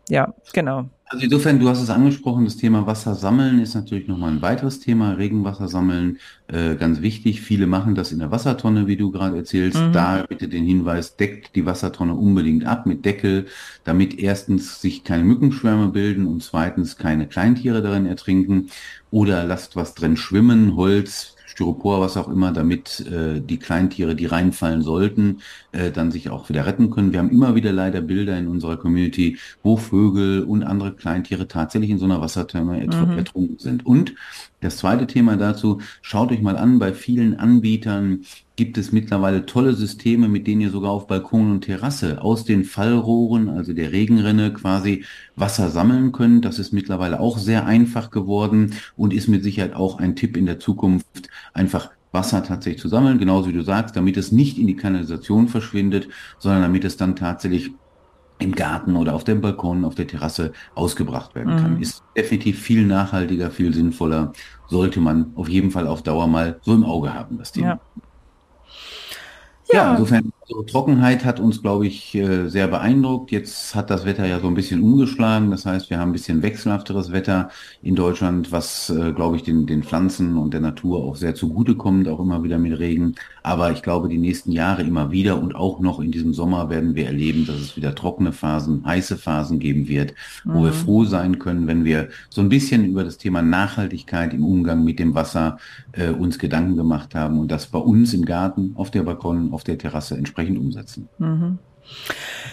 ja, 0.09 0.33
genau. 0.53 0.85
Also 1.13 1.25
insofern, 1.25 1.59
du 1.59 1.69
hast 1.69 1.79
es 1.79 1.91
angesprochen, 1.91 2.45
das 2.45 2.57
Thema 2.57 2.87
Wasser 2.87 3.13
sammeln 3.13 3.59
ist 3.59 3.75
natürlich 3.75 4.07
nochmal 4.07 4.31
ein 4.31 4.41
weiteres 4.41 4.79
Thema. 4.79 5.11
Regenwasser 5.11 5.67
sammeln, 5.67 6.17
äh, 6.47 6.73
ganz 6.73 7.03
wichtig. 7.03 7.41
Viele 7.41 7.67
machen 7.67 7.93
das 7.93 8.11
in 8.11 8.17
der 8.17 8.31
Wassertonne, 8.31 8.87
wie 8.87 8.97
du 8.97 9.11
gerade 9.11 9.37
erzählst. 9.37 9.79
Mhm. 9.79 9.91
Da 9.91 10.25
bitte 10.27 10.47
den 10.47 10.65
Hinweis, 10.65 11.15
deckt 11.15 11.55
die 11.55 11.67
Wassertonne 11.67 12.15
unbedingt 12.15 12.65
ab 12.65 12.87
mit 12.87 13.05
Deckel, 13.05 13.45
damit 13.83 14.17
erstens 14.17 14.81
sich 14.81 15.03
keine 15.03 15.23
Mückenschwärme 15.23 15.89
bilden 15.89 16.25
und 16.25 16.41
zweitens 16.41 16.97
keine 16.97 17.27
Kleintiere 17.27 17.83
darin 17.83 18.07
ertrinken. 18.07 18.71
Oder 19.11 19.43
lasst 19.43 19.75
was 19.75 19.93
drin 19.93 20.17
schwimmen, 20.17 20.75
Holz, 20.75 21.35
Styropor, 21.53 22.01
was 22.01 22.17
auch 22.17 22.27
immer, 22.27 22.51
damit 22.51 22.99
äh, 23.01 23.39
die 23.39 23.59
Kleintiere, 23.59 24.15
die 24.15 24.25
reinfallen 24.25 24.81
sollten, 24.81 25.41
äh, 25.71 25.91
dann 25.91 26.11
sich 26.11 26.29
auch 26.29 26.49
wieder 26.49 26.65
retten 26.65 26.89
können. 26.89 27.13
Wir 27.13 27.19
haben 27.19 27.29
immer 27.29 27.53
wieder 27.53 27.71
leider 27.71 28.01
Bilder 28.01 28.35
in 28.37 28.47
unserer 28.47 28.77
Community, 28.77 29.37
wo 29.61 29.77
Vögel 29.77 30.43
und 30.43 30.63
andere 30.63 30.93
Kleintiere 30.93 31.47
tatsächlich 31.47 31.91
in 31.91 31.99
so 31.99 32.05
einer 32.05 32.21
Wassertherme 32.21 32.77
mhm. 32.77 33.17
ertrunken 33.17 33.59
sind. 33.59 33.85
Und 33.85 34.15
das 34.63 34.77
zweite 34.77 35.07
Thema 35.07 35.37
dazu, 35.37 35.81
schaut 36.01 36.31
euch 36.31 36.41
mal 36.41 36.57
an, 36.57 36.79
bei 36.79 36.93
vielen 36.93 37.35
Anbietern 37.35 38.21
gibt 38.55 38.77
es 38.77 38.91
mittlerweile 38.91 39.45
tolle 39.45 39.73
Systeme, 39.73 40.27
mit 40.27 40.45
denen 40.47 40.61
ihr 40.61 40.69
sogar 40.69 40.91
auf 40.91 41.07
Balkon 41.07 41.51
und 41.51 41.61
Terrasse 41.61 42.21
aus 42.21 42.45
den 42.45 42.63
Fallrohren, 42.63 43.49
also 43.49 43.73
der 43.73 43.91
Regenrinne 43.91 44.53
quasi 44.53 45.05
Wasser 45.35 45.69
sammeln 45.69 46.11
könnt. 46.11 46.45
Das 46.45 46.59
ist 46.59 46.71
mittlerweile 46.71 47.19
auch 47.19 47.37
sehr 47.37 47.65
einfach 47.65 48.11
geworden 48.11 48.73
und 48.95 49.13
ist 49.13 49.27
mit 49.27 49.43
Sicherheit 49.43 49.75
auch 49.75 49.99
ein 49.99 50.15
Tipp 50.15 50.37
in 50.37 50.45
der 50.45 50.59
Zukunft, 50.59 51.29
einfach 51.53 51.89
Wasser 52.11 52.43
tatsächlich 52.43 52.81
zu 52.81 52.89
sammeln, 52.89 53.17
genauso 53.17 53.49
wie 53.49 53.53
du 53.53 53.63
sagst, 53.63 53.95
damit 53.95 54.17
es 54.17 54.31
nicht 54.31 54.59
in 54.59 54.67
die 54.67 54.75
Kanalisation 54.75 55.47
verschwindet, 55.47 56.07
sondern 56.37 56.61
damit 56.61 56.85
es 56.85 56.95
dann 56.95 57.15
tatsächlich 57.15 57.71
im 58.43 58.53
Garten 58.53 58.95
oder 58.95 59.15
auf 59.15 59.23
dem 59.23 59.41
Balkon, 59.41 59.85
auf 59.85 59.95
der 59.95 60.07
Terrasse 60.07 60.51
ausgebracht 60.75 61.33
werden 61.35 61.55
kann. 61.55 61.75
Mhm. 61.75 61.81
Ist 61.81 62.03
definitiv 62.15 62.61
viel 62.61 62.85
nachhaltiger, 62.85 63.49
viel 63.51 63.73
sinnvoller. 63.73 64.33
Sollte 64.67 64.99
man 64.99 65.31
auf 65.35 65.47
jeden 65.47 65.71
Fall 65.71 65.87
auf 65.87 66.03
Dauer 66.03 66.27
mal 66.27 66.59
so 66.61 66.73
im 66.73 66.83
Auge 66.83 67.13
haben, 67.13 67.37
das 67.37 67.51
Thema. 67.51 67.67
Ja. 67.67 67.79
Ja, 69.71 69.91
insofern, 69.93 70.32
also 70.43 70.63
Trockenheit 70.63 71.23
hat 71.23 71.39
uns, 71.39 71.61
glaube 71.61 71.87
ich, 71.87 72.13
äh, 72.15 72.49
sehr 72.49 72.67
beeindruckt. 72.67 73.31
Jetzt 73.31 73.75
hat 73.75 73.89
das 73.89 74.03
Wetter 74.05 74.25
ja 74.25 74.39
so 74.39 74.47
ein 74.47 74.53
bisschen 74.55 74.81
umgeschlagen. 74.83 75.51
Das 75.51 75.65
heißt, 75.65 75.89
wir 75.89 75.99
haben 75.99 76.09
ein 76.09 76.13
bisschen 76.13 76.41
wechselhafteres 76.41 77.11
Wetter 77.11 77.49
in 77.81 77.95
Deutschland, 77.95 78.51
was, 78.51 78.89
äh, 78.89 79.13
glaube 79.13 79.37
ich, 79.37 79.43
den, 79.43 79.65
den 79.67 79.83
Pflanzen 79.83 80.37
und 80.37 80.53
der 80.53 80.59
Natur 80.59 81.03
auch 81.03 81.15
sehr 81.15 81.33
zugutekommt, 81.33 82.07
auch 82.09 82.19
immer 82.19 82.43
wieder 82.43 82.57
mit 82.57 82.77
Regen. 82.77 83.15
Aber 83.41 83.71
ich 83.71 83.81
glaube, 83.81 84.09
die 84.09 84.17
nächsten 84.17 84.51
Jahre 84.51 84.83
immer 84.83 85.11
wieder 85.11 85.41
und 85.41 85.55
auch 85.55 85.79
noch 85.79 85.99
in 85.99 86.11
diesem 86.11 86.33
Sommer 86.33 86.69
werden 86.69 86.95
wir 86.95 87.05
erleben, 87.05 87.45
dass 87.45 87.57
es 87.57 87.75
wieder 87.75 87.95
trockene 87.95 88.31
Phasen, 88.31 88.85
heiße 88.85 89.17
Phasen 89.17 89.59
geben 89.59 89.87
wird, 89.87 90.13
wo 90.45 90.59
mhm. 90.59 90.63
wir 90.65 90.73
froh 90.73 91.05
sein 91.05 91.39
können, 91.39 91.67
wenn 91.67 91.85
wir 91.85 92.09
so 92.29 92.41
ein 92.41 92.49
bisschen 92.49 92.85
über 92.85 93.03
das 93.03 93.17
Thema 93.17 93.41
Nachhaltigkeit 93.41 94.33
im 94.33 94.45
Umgang 94.45 94.83
mit 94.83 94.99
dem 94.99 95.13
Wasser 95.13 95.57
äh, 95.93 96.09
uns 96.09 96.39
Gedanken 96.39 96.77
gemacht 96.77 97.15
haben 97.15 97.39
und 97.39 97.51
das 97.51 97.67
bei 97.67 97.79
uns 97.79 98.13
im 98.13 98.25
Garten, 98.25 98.73
auf 98.75 98.91
der 98.91 99.03
Balkon, 99.03 99.51
auf 99.53 99.63
der 99.63 99.77
Terrasse 99.77 100.15
entsprechend 100.33 100.57
umsetzen. 100.57 101.09
Mhm. 101.19 101.59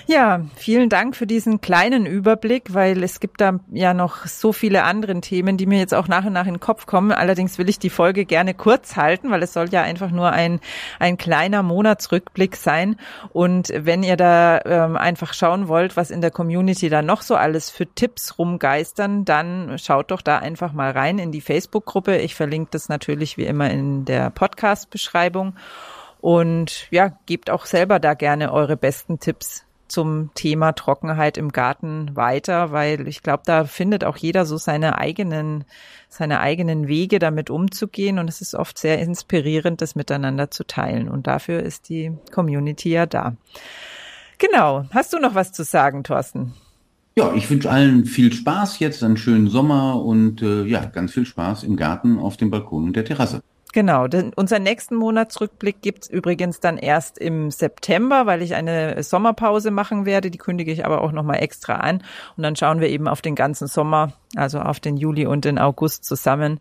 Ja, 0.06 0.44
vielen 0.56 0.88
Dank 0.88 1.14
für 1.14 1.26
diesen 1.26 1.60
kleinen 1.60 2.04
Überblick, 2.04 2.74
weil 2.74 3.00
es 3.04 3.20
gibt 3.20 3.40
da 3.40 3.60
ja 3.70 3.94
noch 3.94 4.26
so 4.26 4.52
viele 4.52 4.82
andere 4.82 5.20
Themen, 5.20 5.56
die 5.56 5.66
mir 5.66 5.78
jetzt 5.78 5.94
auch 5.94 6.08
nach 6.08 6.24
und 6.24 6.32
nach 6.32 6.46
in 6.46 6.54
den 6.54 6.60
Kopf 6.60 6.86
kommen. 6.86 7.12
Allerdings 7.12 7.56
will 7.56 7.68
ich 7.68 7.78
die 7.78 7.90
Folge 7.90 8.24
gerne 8.24 8.52
kurz 8.52 8.96
halten, 8.96 9.30
weil 9.30 9.44
es 9.44 9.52
soll 9.52 9.68
ja 9.70 9.82
einfach 9.82 10.10
nur 10.10 10.32
ein, 10.32 10.58
ein 10.98 11.16
kleiner 11.16 11.62
Monatsrückblick 11.62 12.56
sein. 12.56 12.96
Und 13.32 13.72
wenn 13.72 14.02
ihr 14.02 14.16
da 14.16 14.60
ähm, 14.64 14.96
einfach 14.96 15.32
schauen 15.32 15.68
wollt, 15.68 15.96
was 15.96 16.10
in 16.10 16.20
der 16.20 16.32
Community 16.32 16.88
da 16.88 17.00
noch 17.00 17.22
so 17.22 17.36
alles 17.36 17.70
für 17.70 17.86
Tipps 17.86 18.36
rumgeistern, 18.36 19.24
dann 19.24 19.78
schaut 19.78 20.10
doch 20.10 20.22
da 20.22 20.38
einfach 20.38 20.72
mal 20.72 20.90
rein 20.90 21.20
in 21.20 21.30
die 21.30 21.40
Facebook-Gruppe. 21.40 22.16
Ich 22.16 22.34
verlinke 22.34 22.70
das 22.72 22.88
natürlich 22.88 23.36
wie 23.36 23.46
immer 23.46 23.70
in 23.70 24.04
der 24.06 24.30
Podcast-Beschreibung. 24.30 25.54
Und 26.20 26.86
ja, 26.90 27.18
gebt 27.26 27.50
auch 27.50 27.66
selber 27.66 27.98
da 27.98 28.14
gerne 28.14 28.52
eure 28.52 28.76
besten 28.76 29.18
Tipps 29.18 29.64
zum 29.90 30.30
Thema 30.34 30.72
Trockenheit 30.72 31.36
im 31.36 31.50
Garten 31.50 32.14
weiter, 32.14 32.70
weil 32.70 33.08
ich 33.08 33.22
glaube, 33.22 33.42
da 33.44 33.64
findet 33.64 34.04
auch 34.04 34.16
jeder 34.16 34.46
so 34.46 34.56
seine 34.56 34.98
eigenen, 34.98 35.64
seine 36.08 36.40
eigenen 36.40 36.86
Wege 36.86 37.18
damit 37.18 37.50
umzugehen 37.50 38.18
und 38.18 38.28
es 38.28 38.40
ist 38.40 38.54
oft 38.54 38.78
sehr 38.78 39.00
inspirierend, 39.00 39.82
das 39.82 39.96
miteinander 39.96 40.50
zu 40.50 40.64
teilen 40.64 41.08
und 41.08 41.26
dafür 41.26 41.60
ist 41.62 41.88
die 41.88 42.12
Community 42.30 42.90
ja 42.90 43.06
da. 43.06 43.36
Genau. 44.38 44.84
Hast 44.90 45.12
du 45.12 45.18
noch 45.18 45.34
was 45.34 45.52
zu 45.52 45.64
sagen, 45.64 46.04
Thorsten? 46.04 46.54
Ja, 47.16 47.34
ich 47.34 47.50
wünsche 47.50 47.68
allen 47.68 48.06
viel 48.06 48.32
Spaß 48.32 48.78
jetzt, 48.78 49.02
einen 49.02 49.16
schönen 49.16 49.48
Sommer 49.48 50.02
und 50.02 50.40
äh, 50.40 50.64
ja, 50.64 50.84
ganz 50.84 51.12
viel 51.12 51.26
Spaß 51.26 51.64
im 51.64 51.76
Garten, 51.76 52.18
auf 52.18 52.36
dem 52.36 52.50
Balkon 52.50 52.84
und 52.84 52.96
der 52.96 53.04
Terrasse. 53.04 53.42
Genau, 53.72 54.08
denn 54.08 54.32
unser 54.34 54.58
nächsten 54.58 54.96
Monatsrückblick 54.96 55.80
gibt's 55.80 56.08
übrigens 56.08 56.58
dann 56.58 56.76
erst 56.76 57.18
im 57.18 57.50
September, 57.50 58.26
weil 58.26 58.42
ich 58.42 58.54
eine 58.54 59.00
Sommerpause 59.02 59.70
machen 59.70 60.06
werde. 60.06 60.30
Die 60.30 60.38
kündige 60.38 60.72
ich 60.72 60.84
aber 60.84 61.02
auch 61.02 61.12
nochmal 61.12 61.40
extra 61.40 61.74
an. 61.74 62.02
Und 62.36 62.42
dann 62.42 62.56
schauen 62.56 62.80
wir 62.80 62.88
eben 62.88 63.06
auf 63.06 63.22
den 63.22 63.36
ganzen 63.36 63.68
Sommer, 63.68 64.12
also 64.34 64.58
auf 64.58 64.80
den 64.80 64.96
Juli 64.96 65.26
und 65.26 65.44
den 65.44 65.58
August 65.58 66.04
zusammen 66.04 66.58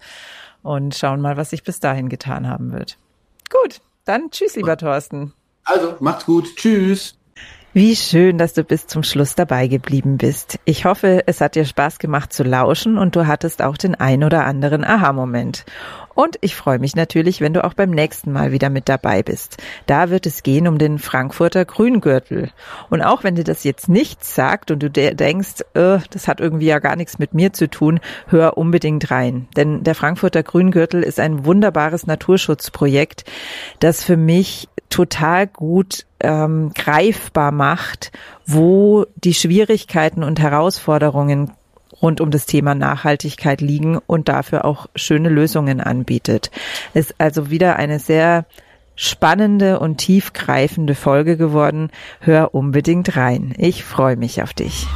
und 0.61 0.95
schauen 0.95 1.21
mal, 1.21 1.37
was 1.37 1.49
sich 1.49 1.63
bis 1.63 1.79
dahin 1.79 2.09
getan 2.09 2.47
haben 2.47 2.73
wird. 2.73 2.97
Gut, 3.49 3.81
dann 4.05 4.29
tschüss, 4.29 4.55
lieber 4.55 4.77
Thorsten. 4.77 5.33
Also, 5.63 5.95
macht's 5.99 6.25
gut. 6.25 6.55
Tschüss. 6.55 7.15
Wie 7.71 7.95
schön, 7.95 8.39
dass 8.39 8.53
du 8.53 8.63
bis 8.63 8.87
zum 8.87 9.03
Schluss 9.03 9.35
dabei 9.35 9.67
geblieben 9.67 10.17
bist. 10.17 10.57
Ich 10.65 10.85
hoffe, 10.85 11.21
es 11.27 11.39
hat 11.39 11.53
dir 11.53 11.65
Spaß 11.65 11.99
gemacht 11.99 12.33
zu 12.33 12.41
lauschen 12.41 12.97
und 12.97 13.15
du 13.15 13.27
hattest 13.27 13.61
auch 13.61 13.77
den 13.77 13.93
ein 13.93 14.23
oder 14.23 14.45
anderen 14.45 14.83
Aha-Moment. 14.83 15.65
Und 16.19 16.37
ich 16.41 16.53
freue 16.53 16.79
mich 16.79 16.97
natürlich, 16.97 17.39
wenn 17.39 17.53
du 17.53 17.63
auch 17.63 17.73
beim 17.73 17.91
nächsten 17.91 18.33
Mal 18.33 18.51
wieder 18.51 18.69
mit 18.69 18.89
dabei 18.89 19.23
bist. 19.23 19.55
Da 19.85 20.09
wird 20.09 20.25
es 20.25 20.43
gehen 20.43 20.67
um 20.67 20.77
den 20.77 20.99
Frankfurter 20.99 21.63
Grüngürtel. 21.63 22.51
Und 22.89 23.01
auch 23.01 23.23
wenn 23.23 23.35
dir 23.35 23.45
das 23.45 23.63
jetzt 23.63 23.87
nichts 23.87 24.35
sagt 24.35 24.69
und 24.69 24.83
du 24.83 24.89
denkst, 24.89 25.61
äh, 25.75 25.99
das 26.09 26.27
hat 26.27 26.41
irgendwie 26.41 26.65
ja 26.65 26.79
gar 26.79 26.97
nichts 26.97 27.19
mit 27.19 27.33
mir 27.33 27.53
zu 27.53 27.69
tun, 27.69 28.01
hör 28.27 28.57
unbedingt 28.57 29.09
rein. 29.11 29.47
Denn 29.55 29.85
der 29.85 29.95
Frankfurter 29.95 30.43
Grüngürtel 30.43 31.03
ist 31.03 31.21
ein 31.21 31.45
wunderbares 31.45 32.05
Naturschutzprojekt, 32.05 33.23
das 33.79 34.03
für 34.03 34.17
mich 34.17 34.67
total 34.89 35.47
gut 35.47 36.05
ähm, 36.19 36.73
greifbar 36.75 37.53
macht, 37.53 38.11
wo 38.45 39.05
die 39.15 39.33
Schwierigkeiten 39.33 40.23
und 40.23 40.41
Herausforderungen 40.41 41.53
rund 42.01 42.21
um 42.21 42.31
das 42.31 42.45
Thema 42.45 42.75
Nachhaltigkeit 42.75 43.61
liegen 43.61 43.97
und 43.97 44.29
dafür 44.29 44.65
auch 44.65 44.87
schöne 44.95 45.29
Lösungen 45.29 45.81
anbietet. 45.81 46.51
Ist 46.93 47.15
also 47.17 47.49
wieder 47.49 47.75
eine 47.75 47.99
sehr 47.99 48.45
spannende 48.95 49.79
und 49.79 49.97
tiefgreifende 49.97 50.93
Folge 50.93 51.37
geworden. 51.37 51.89
Hör 52.19 52.53
unbedingt 52.53 53.15
rein. 53.15 53.53
Ich 53.57 53.83
freue 53.83 54.17
mich 54.17 54.43
auf 54.43 54.53
dich. 54.53 54.87